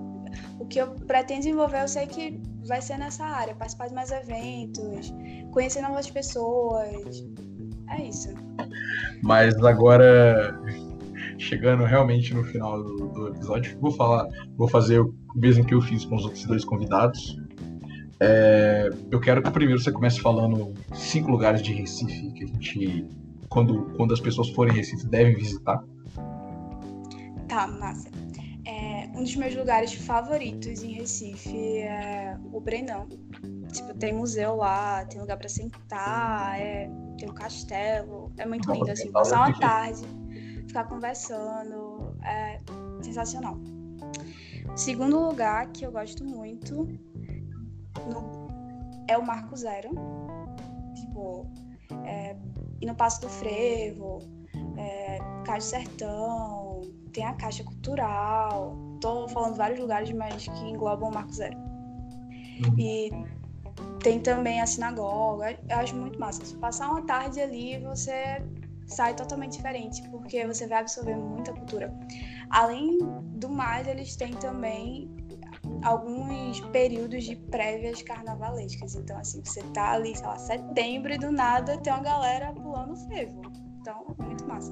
o 0.57 0.65
que 0.65 0.79
eu 0.79 0.91
pretendo 0.91 1.41
desenvolver, 1.41 1.81
eu 1.81 1.87
sei 1.89 2.07
que 2.07 2.39
vai 2.65 2.81
ser 2.81 2.97
nessa 2.97 3.25
área, 3.25 3.53
participar 3.53 3.89
de 3.89 3.93
mais 3.93 4.09
eventos, 4.09 5.13
conhecer 5.51 5.81
novas 5.81 6.09
pessoas. 6.09 7.27
É 7.89 8.03
isso. 8.03 8.29
Mas 9.21 9.61
agora, 9.61 10.57
chegando 11.37 11.83
realmente 11.83 12.33
no 12.33 12.45
final 12.45 12.81
do, 12.81 13.09
do 13.09 13.27
episódio, 13.27 13.77
vou 13.81 13.91
falar, 13.91 14.29
vou 14.55 14.69
fazer 14.69 15.01
o 15.01 15.13
mesmo 15.35 15.65
que 15.65 15.73
eu 15.73 15.81
fiz 15.81 16.05
com 16.05 16.15
os 16.15 16.23
outros 16.23 16.45
dois 16.45 16.63
convidados. 16.63 17.37
É, 18.21 18.89
eu 19.11 19.19
quero 19.19 19.43
que 19.43 19.51
primeiro 19.51 19.81
você 19.81 19.91
comece 19.91 20.21
falando 20.21 20.73
cinco 20.93 21.29
lugares 21.29 21.61
de 21.61 21.73
Recife 21.73 22.31
que 22.31 22.45
a 22.45 22.47
gente, 22.47 23.05
quando, 23.53 23.85
quando 23.95 24.13
as 24.13 24.19
pessoas 24.19 24.49
forem 24.49 24.73
em 24.73 24.77
Recife, 24.77 25.05
devem 25.07 25.35
visitar. 25.35 25.81
Tá, 27.47 27.67
massa. 27.67 28.09
É, 28.65 29.07
um 29.15 29.23
dos 29.23 29.35
meus 29.35 29.55
lugares 29.55 29.93
favoritos 29.93 30.83
em 30.83 30.93
Recife 30.93 31.77
é 31.77 32.35
o 32.51 32.59
Brenão. 32.59 33.07
Tipo, 33.71 33.93
tem 33.93 34.11
museu 34.11 34.55
lá, 34.55 35.05
tem 35.05 35.21
lugar 35.21 35.37
para 35.37 35.49
sentar, 35.49 36.59
é, 36.59 36.89
tem 37.17 37.29
um 37.29 37.33
castelo. 37.33 38.31
É 38.37 38.45
muito 38.45 38.71
lindo, 38.71 38.89
assim, 38.89 39.11
passar 39.11 39.47
uma 39.47 39.59
tarde, 39.59 40.03
ficar 40.67 40.85
conversando. 40.85 42.17
É 42.23 42.57
sensacional. 43.03 43.57
Segundo 44.75 45.19
lugar 45.19 45.67
que 45.67 45.85
eu 45.85 45.91
gosto 45.91 46.25
muito 46.25 46.87
no, 48.07 48.47
é 49.07 49.17
o 49.17 49.25
Marco 49.25 49.55
Zero. 49.55 49.89
Tipo, 50.95 51.45
é, 52.05 52.35
e 52.83 52.85
no 52.85 52.93
Passo 52.93 53.21
do 53.21 53.29
Frevo, 53.29 54.19
é, 54.77 55.17
Caixa 55.45 55.67
Sertão, 55.67 56.81
tem 57.13 57.23
a 57.25 57.33
Caixa 57.33 57.63
Cultural. 57.63 58.75
Tô 58.99 59.25
falando 59.29 59.55
vários 59.55 59.79
lugares, 59.79 60.11
mas 60.11 60.45
que 60.45 60.65
englobam 60.65 61.09
o 61.09 61.13
Marco 61.13 61.31
Zero. 61.31 61.57
Uhum. 61.57 62.77
E 62.77 63.09
tem 64.03 64.19
também 64.19 64.59
a 64.59 64.67
sinagoga. 64.67 65.57
Eu 65.69 65.77
acho 65.77 65.95
muito 65.95 66.19
massa. 66.19 66.43
Se 66.43 66.57
passar 66.57 66.89
uma 66.89 67.01
tarde 67.03 67.39
ali, 67.39 67.79
você 67.79 68.43
sai 68.85 69.15
totalmente 69.15 69.53
diferente, 69.53 70.01
porque 70.09 70.45
você 70.45 70.67
vai 70.67 70.79
absorver 70.79 71.15
muita 71.15 71.53
cultura. 71.53 71.97
Além 72.49 72.97
do 73.37 73.47
mais, 73.47 73.87
eles 73.87 74.17
têm 74.17 74.33
também 74.33 75.09
alguns 75.83 76.59
períodos 76.71 77.23
de 77.23 77.35
prévias 77.35 78.01
carnavalescas. 78.01 78.95
Então, 78.95 79.17
assim, 79.17 79.41
você 79.43 79.61
tá 79.73 79.91
ali, 79.91 80.15
sei 80.15 80.25
lá, 80.25 80.37
setembro 80.37 81.13
e 81.13 81.17
do 81.17 81.31
nada 81.31 81.77
tem 81.77 81.91
uma 81.93 82.01
galera 82.01 82.53
pulando 82.53 82.95
frevo. 83.07 83.41
Então, 83.79 84.15
muito 84.19 84.47
massa. 84.47 84.71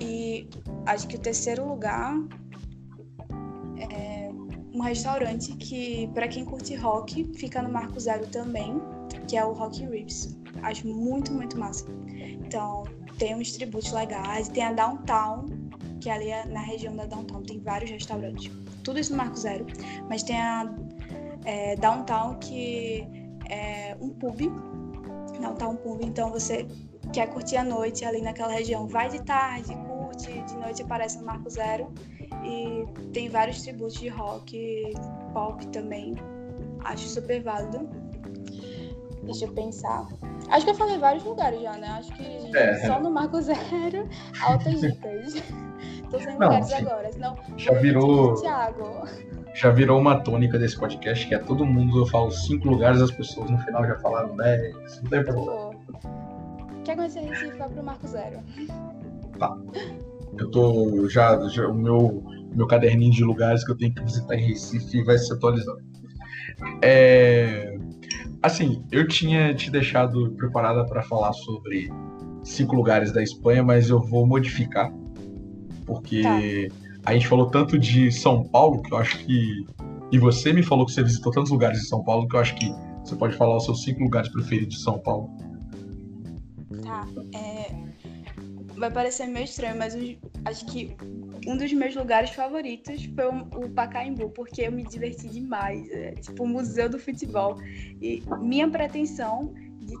E 0.00 0.48
acho 0.86 1.08
que 1.08 1.16
o 1.16 1.18
terceiro 1.18 1.66
lugar 1.66 2.14
é 3.90 4.30
um 4.72 4.80
restaurante 4.80 5.52
que, 5.56 6.08
para 6.14 6.28
quem 6.28 6.44
curte 6.44 6.74
rock, 6.74 7.24
fica 7.34 7.62
no 7.62 7.70
Marco 7.70 7.98
Zero 7.98 8.26
também, 8.28 8.80
que 9.26 9.36
é 9.36 9.44
o 9.44 9.52
Rock 9.52 9.84
Ribs. 9.86 10.38
Acho 10.62 10.86
muito, 10.86 11.32
muito 11.32 11.58
massa. 11.58 11.86
Então, 12.44 12.84
tem 13.18 13.34
uns 13.34 13.52
tributos 13.52 13.92
legais. 13.92 14.48
Tem 14.48 14.62
a 14.62 14.72
Downtown, 14.72 15.46
que 16.06 16.10
ali 16.10 16.30
é 16.30 16.46
na 16.46 16.60
região 16.60 16.94
da 16.94 17.04
Downtown 17.04 17.42
tem 17.42 17.58
vários 17.58 17.90
restaurantes. 17.90 18.48
Tudo 18.84 19.00
isso 19.00 19.10
no 19.10 19.18
Marco 19.18 19.36
Zero. 19.36 19.66
Mas 20.08 20.22
tem 20.22 20.40
a 20.40 20.72
é, 21.44 21.74
Downtown, 21.74 22.36
que 22.38 23.04
é 23.50 23.96
um 24.00 24.10
pub. 24.10 24.38
Downtown 25.40 25.74
Pub. 25.74 26.00
Então, 26.04 26.30
você 26.30 26.64
quer 27.12 27.28
curtir 27.30 27.56
a 27.56 27.64
noite 27.64 28.04
ali 28.04 28.22
naquela 28.22 28.52
região, 28.52 28.86
vai 28.86 29.08
de 29.08 29.20
tarde, 29.24 29.74
curte, 29.88 30.30
de 30.30 30.56
noite 30.58 30.80
aparece 30.80 31.18
no 31.18 31.26
Marco 31.26 31.50
Zero. 31.50 31.92
E 32.44 32.86
tem 33.12 33.28
vários 33.28 33.62
tributos 33.62 33.94
de 33.94 34.06
rock, 34.06 34.92
pop 35.32 35.66
também. 35.68 36.14
Acho 36.84 37.08
super 37.08 37.42
válido. 37.42 37.88
Deixa 39.26 39.44
eu 39.44 39.52
pensar. 39.52 40.06
Acho 40.48 40.64
que 40.64 40.70
eu 40.70 40.76
falei 40.76 40.98
vários 40.98 41.24
lugares 41.24 41.60
já, 41.60 41.76
né? 41.76 41.88
Acho 41.88 42.12
que 42.12 42.56
é. 42.56 42.86
só 42.86 43.00
no 43.00 43.10
Marco 43.10 43.40
Zero, 43.42 44.08
altas 44.40 44.80
dicas. 44.80 45.42
Tô 46.10 46.18
sem 46.18 46.32
lugares 46.34 46.72
agora, 46.72 47.12
senão. 47.12 47.36
Já 47.56 47.72
virou. 47.74 48.34
Thiago. 48.34 49.08
Já 49.54 49.70
virou 49.70 49.98
uma 49.98 50.20
tônica 50.20 50.58
desse 50.58 50.78
podcast, 50.78 51.26
que 51.26 51.34
é 51.34 51.38
todo 51.38 51.64
mundo, 51.64 51.98
eu 51.98 52.06
falo 52.06 52.30
cinco 52.30 52.68
lugares, 52.68 53.00
as 53.00 53.10
pessoas 53.10 53.50
no 53.50 53.58
final 53.58 53.84
já 53.86 53.98
falaram 53.98 54.36
dez. 54.36 55.02
Não 55.02 55.10
tem 55.10 55.24
problema. 55.24 55.70
Quer 56.84 56.94
conhecer 56.94 57.20
Recife? 57.20 57.58
Vai 57.58 57.68
pro 57.68 57.82
Marco 57.82 58.06
Zero. 58.06 58.38
Tá. 59.38 59.56
Eu 60.38 60.50
tô. 60.50 61.08
Já, 61.08 61.48
já 61.48 61.66
o 61.66 61.74
meu, 61.74 62.22
meu 62.54 62.66
caderninho 62.66 63.10
de 63.10 63.24
lugares 63.24 63.64
que 63.64 63.72
eu 63.72 63.76
tenho 63.76 63.92
que 63.92 64.02
visitar 64.04 64.36
em 64.36 64.46
Recife 64.46 65.02
vai 65.02 65.18
se 65.18 65.32
atualizando. 65.32 65.82
É, 66.82 67.76
assim, 68.46 68.84
eu 68.90 69.06
tinha 69.06 69.54
te 69.54 69.70
deixado 69.70 70.30
preparada 70.32 70.84
para 70.86 71.02
falar 71.02 71.32
sobre 71.32 71.90
cinco 72.42 72.76
lugares 72.76 73.12
da 73.12 73.22
Espanha, 73.22 73.62
mas 73.62 73.90
eu 73.90 74.00
vou 74.00 74.26
modificar. 74.26 74.92
Porque 75.84 76.22
tá. 76.22 76.38
a 77.04 77.12
gente 77.12 77.28
falou 77.28 77.46
tanto 77.50 77.78
de 77.78 78.10
São 78.10 78.44
Paulo 78.44 78.82
que 78.82 78.92
eu 78.92 78.98
acho 78.98 79.18
que. 79.18 79.66
E 80.10 80.18
você 80.18 80.52
me 80.52 80.62
falou 80.62 80.86
que 80.86 80.92
você 80.92 81.02
visitou 81.02 81.32
tantos 81.32 81.50
lugares 81.50 81.80
de 81.80 81.86
São 81.86 82.02
Paulo 82.04 82.28
que 82.28 82.36
eu 82.36 82.40
acho 82.40 82.54
que 82.54 82.72
você 83.04 83.16
pode 83.16 83.36
falar 83.36 83.56
os 83.56 83.64
seus 83.64 83.82
cinco 83.82 84.02
lugares 84.02 84.28
preferidos 84.30 84.76
de 84.76 84.82
São 84.82 84.98
Paulo. 84.98 85.28
Vai 88.76 88.90
parecer 88.90 89.26
meio 89.26 89.44
estranho, 89.44 89.76
mas 89.76 89.94
acho 90.44 90.66
que 90.66 90.96
um 91.46 91.56
dos 91.56 91.72
meus 91.72 91.94
lugares 91.94 92.30
favoritos 92.30 93.04
foi 93.04 93.26
o 93.26 93.70
Pacaembu, 93.70 94.30
porque 94.30 94.62
eu 94.62 94.72
me 94.72 94.84
diverti 94.84 95.28
demais. 95.28 95.88
É, 95.90 96.12
tipo, 96.12 96.44
o 96.44 96.48
Museu 96.48 96.88
do 96.88 96.98
Futebol. 96.98 97.56
E 98.00 98.22
minha 98.40 98.68
pretensão 98.68 99.54
de, 99.80 99.94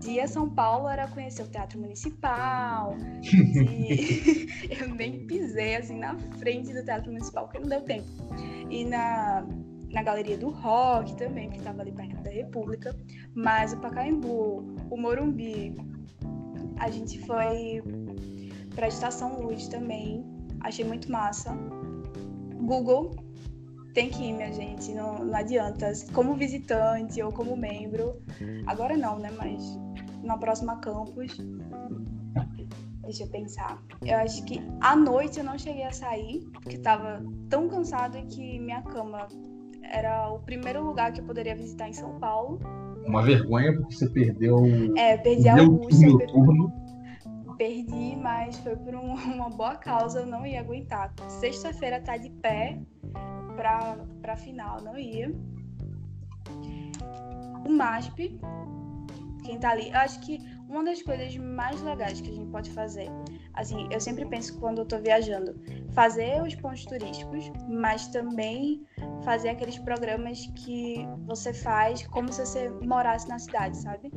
de 0.00 0.10
ir 0.12 0.20
a 0.20 0.28
São 0.28 0.48
Paulo 0.48 0.88
era 0.88 1.06
conhecer 1.08 1.42
o 1.42 1.48
Teatro 1.48 1.78
Municipal. 1.78 2.96
Eu 4.80 4.88
nem 4.94 5.26
pisei 5.26 5.76
assim 5.76 5.98
na 5.98 6.18
frente 6.38 6.72
do 6.72 6.84
Teatro 6.84 7.12
Municipal, 7.12 7.44
porque 7.44 7.58
não 7.58 7.68
deu 7.68 7.82
tempo. 7.82 8.08
E 8.70 8.84
na, 8.84 9.46
na 9.90 10.02
Galeria 10.02 10.36
do 10.36 10.50
Rock 10.50 11.16
também, 11.16 11.50
que 11.50 11.58
estava 11.58 11.82
ali 11.82 11.92
perto 11.92 12.22
da 12.22 12.30
República. 12.30 12.96
Mas 13.34 13.72
o 13.72 13.76
Pacaembu, 13.78 14.76
o 14.90 14.96
Morumbi, 14.96 15.74
a 16.78 16.90
gente 16.90 17.18
foi 17.20 17.82
para 18.76 18.84
a 18.86 18.88
Estação 18.88 19.40
Luz 19.40 19.66
também 19.66 20.24
Achei 20.66 20.84
muito 20.84 21.10
massa. 21.10 21.56
Google 22.60 23.14
tem 23.94 24.10
que 24.10 24.24
ir, 24.24 24.32
minha 24.32 24.52
gente. 24.52 24.92
Não, 24.92 25.24
não 25.24 25.34
adianta. 25.36 25.92
Como 26.12 26.34
visitante 26.34 27.22
ou 27.22 27.30
como 27.30 27.56
membro. 27.56 28.20
Agora 28.66 28.96
não, 28.96 29.16
né? 29.18 29.30
Mas 29.36 29.78
na 30.24 30.36
próxima 30.36 30.76
campus. 30.80 31.36
Deixa 33.02 33.22
eu 33.22 33.28
pensar. 33.28 33.80
Eu 34.04 34.16
acho 34.16 34.44
que 34.44 34.60
à 34.80 34.96
noite 34.96 35.38
eu 35.38 35.44
não 35.44 35.56
cheguei 35.56 35.84
a 35.84 35.92
sair, 35.92 36.44
porque 36.52 36.78
tava 36.78 37.24
tão 37.48 37.68
cansada 37.68 38.20
que 38.22 38.58
minha 38.58 38.82
cama 38.82 39.28
era 39.84 40.32
o 40.32 40.40
primeiro 40.40 40.84
lugar 40.84 41.12
que 41.12 41.20
eu 41.20 41.24
poderia 41.24 41.54
visitar 41.54 41.88
em 41.88 41.92
São 41.92 42.18
Paulo. 42.18 42.58
Uma 43.06 43.22
vergonha, 43.22 43.72
porque 43.72 43.94
você 43.94 44.10
perdeu. 44.10 44.58
É, 44.96 45.16
perdi 45.16 45.48
a 45.48 45.60
Augusta. 45.60 46.26
Turno 46.26 46.85
perdi, 47.56 48.16
mas 48.16 48.58
foi 48.58 48.76
por 48.76 48.94
um, 48.94 49.14
uma 49.34 49.50
boa 49.50 49.76
causa, 49.76 50.20
eu 50.20 50.26
não 50.26 50.46
ia 50.46 50.60
aguentar. 50.60 51.12
Sexta-feira 51.28 52.00
tá 52.00 52.16
de 52.16 52.30
pé 52.30 52.78
pra, 53.56 53.96
pra 54.20 54.36
final, 54.36 54.80
não 54.82 54.98
ia. 54.98 55.34
O 57.66 57.70
MASP, 57.70 58.38
quem 59.44 59.58
tá 59.58 59.70
ali, 59.70 59.90
eu 59.90 59.96
acho 59.96 60.20
que 60.20 60.38
uma 60.68 60.84
das 60.84 61.02
coisas 61.02 61.36
mais 61.36 61.80
legais 61.82 62.20
que 62.20 62.30
a 62.30 62.34
gente 62.34 62.50
pode 62.50 62.70
fazer, 62.70 63.08
assim, 63.54 63.88
eu 63.90 64.00
sempre 64.00 64.24
penso 64.26 64.58
quando 64.58 64.78
eu 64.78 64.84
tô 64.84 64.98
viajando, 64.98 65.54
fazer 65.92 66.42
os 66.42 66.54
pontos 66.54 66.84
turísticos, 66.84 67.50
mas 67.68 68.08
também 68.08 68.84
fazer 69.24 69.50
aqueles 69.50 69.78
programas 69.78 70.46
que 70.56 71.06
você 71.24 71.52
faz 71.52 72.06
como 72.08 72.32
se 72.32 72.44
você 72.44 72.68
morasse 72.68 73.28
na 73.28 73.38
cidade, 73.38 73.76
sabe? 73.76 74.12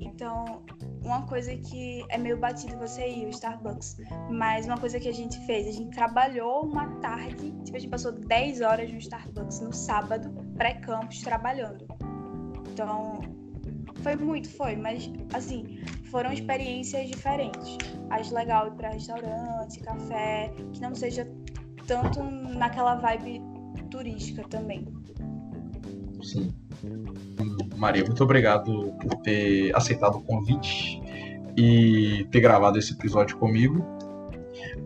Então, 0.00 0.62
uma 1.04 1.22
coisa 1.26 1.54
que 1.56 2.04
é 2.08 2.18
meio 2.18 2.38
batido 2.38 2.76
você 2.78 3.06
ir, 3.08 3.26
o 3.26 3.30
Starbucks. 3.30 3.96
Mas 4.30 4.66
uma 4.66 4.78
coisa 4.78 4.98
que 4.98 5.08
a 5.08 5.12
gente 5.12 5.38
fez, 5.46 5.68
a 5.68 5.72
gente 5.72 5.94
trabalhou 5.94 6.64
uma 6.64 6.86
tarde, 7.00 7.52
tipo, 7.62 7.76
a 7.76 7.80
gente 7.80 7.90
passou 7.90 8.12
10 8.12 8.60
horas 8.62 8.90
no 8.90 8.98
Starbucks 8.98 9.60
no 9.60 9.72
sábado, 9.72 10.30
pré-campus, 10.56 11.20
trabalhando. 11.20 11.86
Então, 12.72 13.20
foi 14.02 14.16
muito, 14.16 14.48
foi, 14.50 14.76
mas 14.76 15.10
assim, 15.32 15.78
foram 16.10 16.32
experiências 16.32 17.08
diferentes. 17.08 17.78
Acho 18.10 18.34
legal 18.34 18.68
ir 18.68 18.72
para 18.72 18.90
restaurante, 18.90 19.80
café, 19.80 20.52
que 20.72 20.80
não 20.80 20.94
seja 20.94 21.30
tanto 21.86 22.22
naquela 22.22 22.96
vibe 22.96 23.42
turística 23.90 24.42
também. 24.48 24.86
Sim. 26.22 26.52
Maria, 27.76 28.04
muito 28.04 28.22
obrigado 28.22 28.92
por 29.00 29.16
ter 29.22 29.74
aceitado 29.74 30.16
o 30.16 30.22
convite 30.22 31.00
e 31.56 32.26
ter 32.30 32.40
gravado 32.40 32.78
esse 32.78 32.92
episódio 32.92 33.36
comigo. 33.36 33.84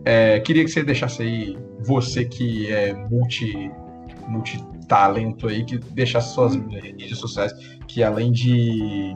É, 0.05 0.39
queria 0.39 0.63
que 0.63 0.71
você 0.71 0.83
deixasse 0.83 1.21
aí, 1.21 1.57
você 1.79 2.25
que 2.25 2.71
é 2.71 2.93
multi, 2.93 3.71
multi-talento 4.27 5.47
aí, 5.47 5.63
que 5.63 5.77
deixasse 5.77 6.33
suas 6.33 6.55
redes 6.55 7.17
sociais, 7.17 7.53
que 7.87 8.03
além 8.03 8.31
de 8.31 9.15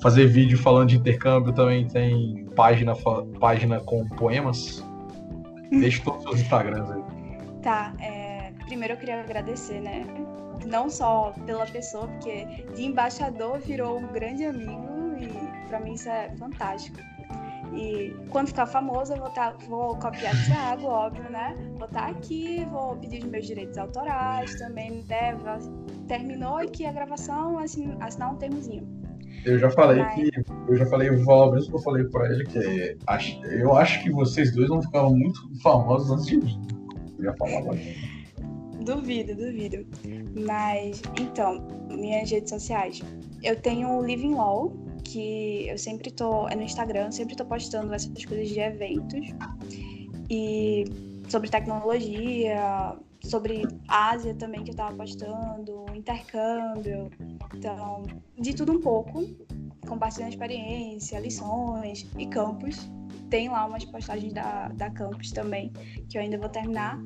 fazer 0.00 0.26
vídeo 0.26 0.58
falando 0.58 0.88
de 0.88 0.96
intercâmbio, 0.96 1.52
também 1.52 1.86
tem 1.86 2.44
página, 2.56 2.94
página 3.38 3.80
com 3.80 4.06
poemas. 4.08 4.84
Deixe 5.70 6.02
todos 6.02 6.18
os 6.18 6.24
seus 6.24 6.40
Instagrams 6.40 6.90
aí. 6.90 7.02
Tá, 7.62 7.94
é, 8.00 8.52
primeiro 8.66 8.94
eu 8.94 8.98
queria 8.98 9.20
agradecer, 9.20 9.80
né? 9.80 10.04
Não 10.66 10.88
só 10.88 11.32
pela 11.46 11.66
pessoa, 11.66 12.08
porque 12.08 12.44
de 12.74 12.84
embaixador 12.84 13.58
virou 13.60 13.98
um 13.98 14.12
grande 14.12 14.44
amigo 14.44 15.16
e 15.18 15.68
para 15.68 15.80
mim 15.80 15.94
isso 15.94 16.08
é 16.08 16.34
fantástico. 16.36 16.98
E 17.74 18.14
quando 18.28 18.48
ficar 18.48 18.66
famoso, 18.66 19.14
eu 19.14 19.18
vou, 19.18 19.30
tá, 19.30 19.54
vou 19.66 19.96
copiar 19.96 20.34
o 20.34 20.44
Thiago, 20.44 20.86
óbvio, 20.86 21.30
né? 21.30 21.56
Vou 21.78 21.86
estar 21.86 22.02
tá 22.02 22.06
aqui, 22.08 22.66
vou 22.70 22.96
pedir 22.96 23.24
os 23.24 23.30
meus 23.30 23.46
direitos 23.46 23.78
autorais 23.78 24.54
também, 24.56 25.02
né? 25.08 25.34
Terminou 26.06 26.58
aqui 26.58 26.84
a 26.84 26.92
gravação, 26.92 27.58
assim, 27.58 27.96
assinar 28.00 28.32
um 28.32 28.36
termozinho. 28.36 28.86
Eu 29.44 29.58
já 29.58 29.70
falei 29.70 30.02
Mas... 30.02 30.14
que. 30.14 30.30
Eu 30.68 30.76
já 30.76 30.86
falei, 30.86 31.08
falar 31.24 31.52
mesmo 31.52 31.70
que 31.70 31.76
eu 31.76 31.82
falei 31.82 32.04
pra 32.04 32.26
ele 32.26 32.44
que 32.44 32.96
eu 33.44 33.74
acho 33.76 34.02
que 34.02 34.10
vocês 34.10 34.54
dois 34.54 34.68
vão 34.68 34.82
ficar 34.82 35.02
muito 35.04 35.40
famosos 35.62 36.10
antes 36.10 36.26
de 36.26 36.36
mim. 36.36 36.66
Eu 37.18 37.34
falar 37.36 37.58
agora. 37.58 37.78
Duvido, 38.84 39.34
duvido. 39.34 39.86
Mas, 40.44 41.02
então, 41.20 41.66
minhas 41.88 42.30
redes 42.30 42.50
sociais. 42.50 43.00
Eu 43.42 43.60
tenho 43.60 43.88
o 43.98 44.04
Living 44.04 44.34
Law, 44.34 44.72
que 45.04 45.68
eu 45.68 45.78
sempre 45.78 46.10
tô. 46.10 46.48
É 46.48 46.54
no 46.54 46.62
Instagram, 46.62 47.10
sempre 47.10 47.36
tô 47.36 47.44
postando 47.44 47.92
essas 47.94 48.24
coisas 48.24 48.48
de 48.48 48.60
eventos. 48.60 49.26
E 50.30 50.84
sobre 51.28 51.50
tecnologia, 51.50 52.96
sobre 53.24 53.62
Ásia 53.88 54.34
também 54.34 54.64
que 54.64 54.70
eu 54.70 54.74
tava 54.74 54.96
postando, 54.96 55.84
intercâmbio. 55.94 57.10
Então, 57.54 58.04
de 58.38 58.54
tudo 58.54 58.72
um 58.72 58.80
pouco, 58.80 59.24
compartilhando 59.86 60.30
experiência, 60.30 61.18
lições 61.18 62.06
e 62.18 62.26
campus. 62.26 62.90
Tem 63.30 63.48
lá 63.48 63.64
umas 63.64 63.84
postagens 63.84 64.32
da, 64.32 64.68
da 64.68 64.90
campus 64.90 65.30
também, 65.30 65.72
que 66.08 66.18
eu 66.18 66.22
ainda 66.22 66.38
vou 66.38 66.48
terminar. 66.48 66.98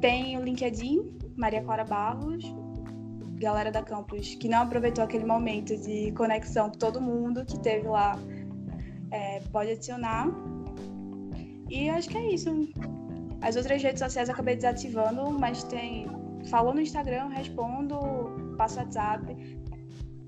Tem 0.00 0.38
o 0.38 0.42
LinkedIn, 0.42 1.18
Maria 1.36 1.62
Clara 1.62 1.84
Barros, 1.84 2.44
galera 3.38 3.70
da 3.70 3.82
campus 3.82 4.34
que 4.34 4.48
não 4.48 4.62
aproveitou 4.62 5.04
aquele 5.04 5.24
momento 5.24 5.76
de 5.76 6.12
conexão 6.12 6.70
com 6.70 6.78
todo 6.78 7.00
mundo 7.00 7.44
que 7.44 7.58
teve 7.60 7.86
lá, 7.86 8.18
é, 9.10 9.40
pode 9.52 9.72
adicionar. 9.72 10.28
E 11.68 11.88
acho 11.90 12.08
que 12.08 12.18
é 12.18 12.32
isso. 12.32 12.50
As 13.40 13.56
outras 13.56 13.82
redes 13.82 14.00
sociais 14.00 14.28
eu 14.28 14.34
acabei 14.34 14.56
desativando, 14.56 15.30
mas 15.30 15.62
tem. 15.64 16.06
Falou 16.50 16.72
no 16.72 16.80
Instagram, 16.80 17.28
respondo, 17.28 18.54
passo 18.56 18.78
WhatsApp. 18.78 19.36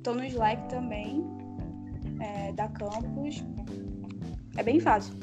Tô 0.02 0.14
no 0.14 0.24
Slack 0.24 0.68
também, 0.68 1.24
é, 2.20 2.52
da 2.52 2.68
campus. 2.68 3.44
É 4.56 4.62
bem 4.62 4.80
fácil. 4.80 5.14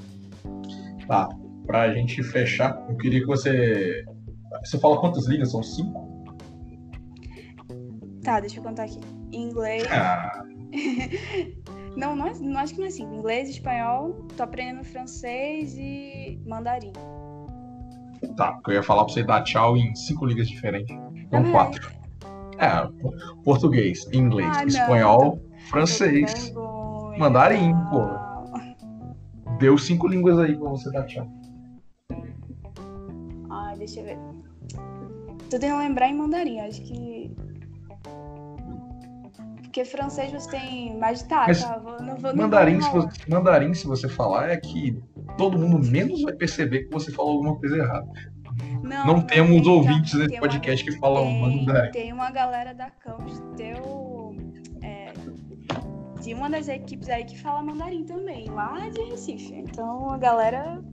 Tá. 1.07 1.29
Pra 1.65 1.93
gente 1.93 2.23
fechar, 2.23 2.85
eu 2.89 2.97
queria 2.97 3.19
que 3.19 3.25
você. 3.25 4.05
Você 4.63 4.77
fala 4.79 4.99
quantas 4.99 5.27
linhas? 5.27 5.51
São 5.51 5.61
cinco? 5.63 6.07
Tá, 8.23 8.39
deixa 8.39 8.59
eu 8.59 8.63
contar 8.63 8.83
aqui. 8.83 8.99
Inglês. 9.31 9.83
Ah. 9.91 10.43
não, 11.95 12.15
não, 12.15 12.33
não 12.33 12.59
acho 12.59 12.73
que 12.73 12.79
não 12.79 12.87
é 12.87 12.89
cinco. 12.91 13.13
Inglês, 13.13 13.49
espanhol, 13.49 14.13
tô 14.35 14.43
aprendendo 14.43 14.83
francês 14.83 15.75
e 15.77 16.39
mandarim. 16.45 16.91
Tá, 18.35 18.53
porque 18.53 18.71
eu 18.71 18.75
ia 18.75 18.83
falar 18.83 19.05
pra 19.05 19.13
você 19.13 19.23
dar 19.23 19.43
tchau 19.43 19.77
em 19.77 19.95
cinco 19.95 20.25
línguas 20.25 20.47
diferentes. 20.47 20.95
Não, 21.31 21.43
Não, 21.43 21.51
quatro. 21.51 21.91
É, 22.57 22.69
português, 23.43 24.07
inglês, 24.11 24.49
Ah, 24.51 24.61
não, 24.61 24.67
espanhol, 24.67 25.31
tô- 25.37 25.67
francês, 25.69 26.53
mandarim, 27.19 27.73
pô. 27.91 28.07
Deu 29.59 29.77
cinco 29.77 30.07
línguas 30.07 30.39
aí 30.39 30.55
pra 30.55 30.69
você 30.69 30.91
dar 30.91 31.05
tchau. 31.05 31.27
Deixa 33.87 34.01
eu 34.01 34.05
ver. 34.05 34.17
Tô 35.49 35.57
tentando 35.57 35.77
lembrar 35.79 36.09
em 36.09 36.13
mandarim, 36.13 36.59
acho 36.59 36.81
que. 36.81 37.31
Porque 39.61 39.85
francês 39.85 40.31
você 40.31 40.49
tem 40.49 40.97
mais 40.97 41.19
de 41.19 41.29
tá, 41.29 41.45
tá, 41.53 41.77
vou- 41.77 42.01
não 42.01 42.17
vou, 42.17 42.33
não 42.35 42.43
Mandarim 42.43 42.79
vou 42.79 42.81
se, 42.81 42.91
você, 42.91 43.29
mandarim, 43.29 43.73
se 43.73 43.87
você 43.87 44.09
falar, 44.09 44.49
é 44.49 44.57
que 44.57 44.99
todo 45.37 45.57
mundo 45.57 45.79
menos 45.89 46.21
vai 46.23 46.33
perceber 46.33 46.85
que 46.85 46.91
você 46.91 47.11
falou 47.11 47.33
alguma 47.33 47.55
coisa 47.55 47.77
errada. 47.77 48.07
Não, 48.83 49.21
temos 49.21 49.57
então, 49.57 49.73
ouvintes 49.73 50.13
nesse 50.15 50.27
tem 50.29 50.37
uma- 50.37 50.41
podcast 50.41 50.83
que 50.83 50.91
falam 50.99 51.23
tem, 51.23 51.41
mandarim. 51.41 51.91
tem 51.91 52.11
uma 52.13 52.29
galera 52.31 52.73
da 52.73 52.89
campus, 52.89 53.39
teu. 53.55 54.35
É, 54.81 55.13
de 56.21 56.33
uma 56.33 56.49
das 56.49 56.67
equipes 56.67 57.07
aí 57.07 57.23
que 57.23 57.37
fala 57.37 57.61
mandarim 57.63 58.03
também, 58.03 58.49
lá 58.49 58.89
de 58.89 59.01
Recife. 59.03 59.53
Então 59.53 60.09
a 60.09 60.17
galera, 60.17 60.83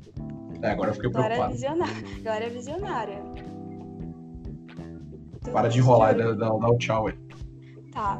É, 0.65 0.71
agora 0.71 0.91
eu 0.91 0.95
fiquei 0.95 1.11
é 1.11 1.12
preocupado. 1.12 1.53
visionária. 1.53 1.95
Galera 2.23 2.45
é 2.47 2.49
visionária. 2.49 3.23
Então, 5.37 5.53
Para 5.53 5.69
de 5.69 5.79
enrolar 5.79 6.15
e 6.15 6.19
dar, 6.19 6.35
dar, 6.35 6.49
dar 6.59 6.71
o 6.71 6.79
tchau 6.79 7.07
aí. 7.09 7.15
Tá. 7.93 8.17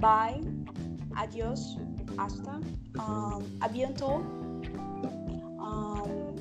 Bye. 0.00 0.40
Adiós. 1.14 1.76
Hasta. 2.16 2.52
Um, 2.98 3.42
a 3.60 3.68
bientôt. 3.68 4.22
Um, 5.60 6.34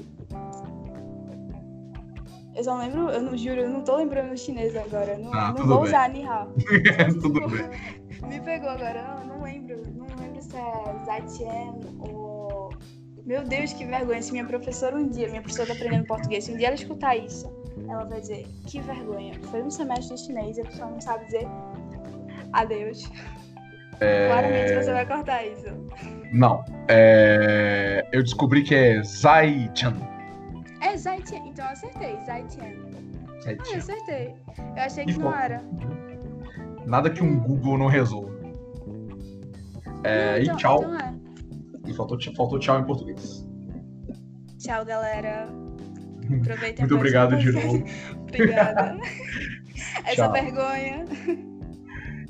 eu 2.56 2.64
só 2.64 2.78
lembro, 2.78 3.10
eu 3.10 3.22
não 3.22 3.36
juro, 3.36 3.60
eu 3.60 3.70
não 3.70 3.82
tô 3.82 3.98
lembrando 3.98 4.32
o 4.32 4.38
chinês 4.38 4.74
agora. 4.78 5.18
Não, 5.18 5.34
Ah, 5.34 5.54
não 5.58 5.68
vou 5.68 5.80
bem. 5.80 5.88
usar 5.88 6.10
ni 6.10 6.24
hao. 6.26 6.48
Tudo 7.22 7.50
bem. 7.50 7.70
Me 8.30 8.40
pegou 8.40 8.70
agora, 8.70 9.20
eu 9.22 9.28
não 9.28 9.44
lembro. 9.44 9.82
Não 9.94 10.08
lembro 10.18 10.42
se 10.42 10.56
é 10.56 11.04
Zaitian 11.06 11.76
ou. 12.00 12.25
Meu 13.26 13.44
Deus, 13.44 13.74
que 13.74 13.86
vergonha. 13.86 14.22
Se 14.22 14.32
minha 14.32 14.46
professora 14.46 14.96
um 14.96 15.08
dia, 15.10 15.28
minha 15.28 15.42
professora 15.42 15.70
tá 15.70 15.74
aprendendo 15.74 16.06
português, 16.06 16.44
se 16.44 16.52
um 16.54 16.58
dia 16.58 16.68
ela 16.68 16.76
escutar 16.76 17.16
isso, 17.16 17.52
ela 17.90 18.04
vai 18.06 18.22
dizer, 18.22 18.46
que 18.68 18.80
vergonha. 18.82 19.34
Foi 19.50 19.64
um 19.64 19.70
semestre 19.72 20.16
de 20.16 20.22
chinês 20.22 20.58
e 20.58 20.62
a 20.62 20.66
pessoa 20.66 20.90
não 20.92 21.02
sabe 21.02 21.26
dizer 21.26 21.48
adeus. 22.54 23.10
É, 24.00 24.28
Claramente 24.28 24.76
você 24.76 24.94
vai 24.94 25.06
cortar 25.06 25.46
isso. 25.46 25.66
Não. 26.32 26.64
É, 26.88 28.06
Eu 28.12 28.22
descobri 28.22 28.62
que 28.64 28.76
é 28.76 29.02
Zai-chan. 29.04 29.96
É 30.82 30.96
Zaitian, 30.98 31.40
então 31.48 31.66
eu 31.66 31.72
acertei, 31.72 32.16
Zaitian. 32.26 32.66
Ah, 33.48 33.52
eu 33.72 33.78
acertei. 33.78 34.36
Eu 34.58 34.84
achei 34.84 35.04
E 35.04 35.08
que 35.08 35.14
não 35.20 35.32
bom. 35.32 35.36
era. 35.38 35.64
Nada 36.86 37.10
que 37.10 37.24
um 37.24 37.40
Google 37.40 37.78
não 37.78 37.88
resolva. 37.88 38.36
É, 40.04 40.34
Não, 40.34 40.38
e 40.38 40.44
então- 40.44 40.56
tchau. 40.58 40.78
então 40.84 40.96
é. 41.00 41.15
E 41.86 41.94
faltou, 41.94 42.18
faltou 42.36 42.60
tchau 42.60 42.80
em 42.80 42.84
português. 42.86 43.46
Tchau, 44.58 44.86
galera. 44.86 45.48
Aproveitem 46.42 46.86
Muito 46.86 46.96
obrigado 46.96 47.38
de 47.38 47.52
novo. 47.52 47.84
Obrigada. 48.28 48.98
Essa 50.06 50.16
Tchau. 50.16 50.32
vergonha. 50.32 51.06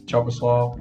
Tchau, 0.06 0.26
pessoal. 0.26 0.76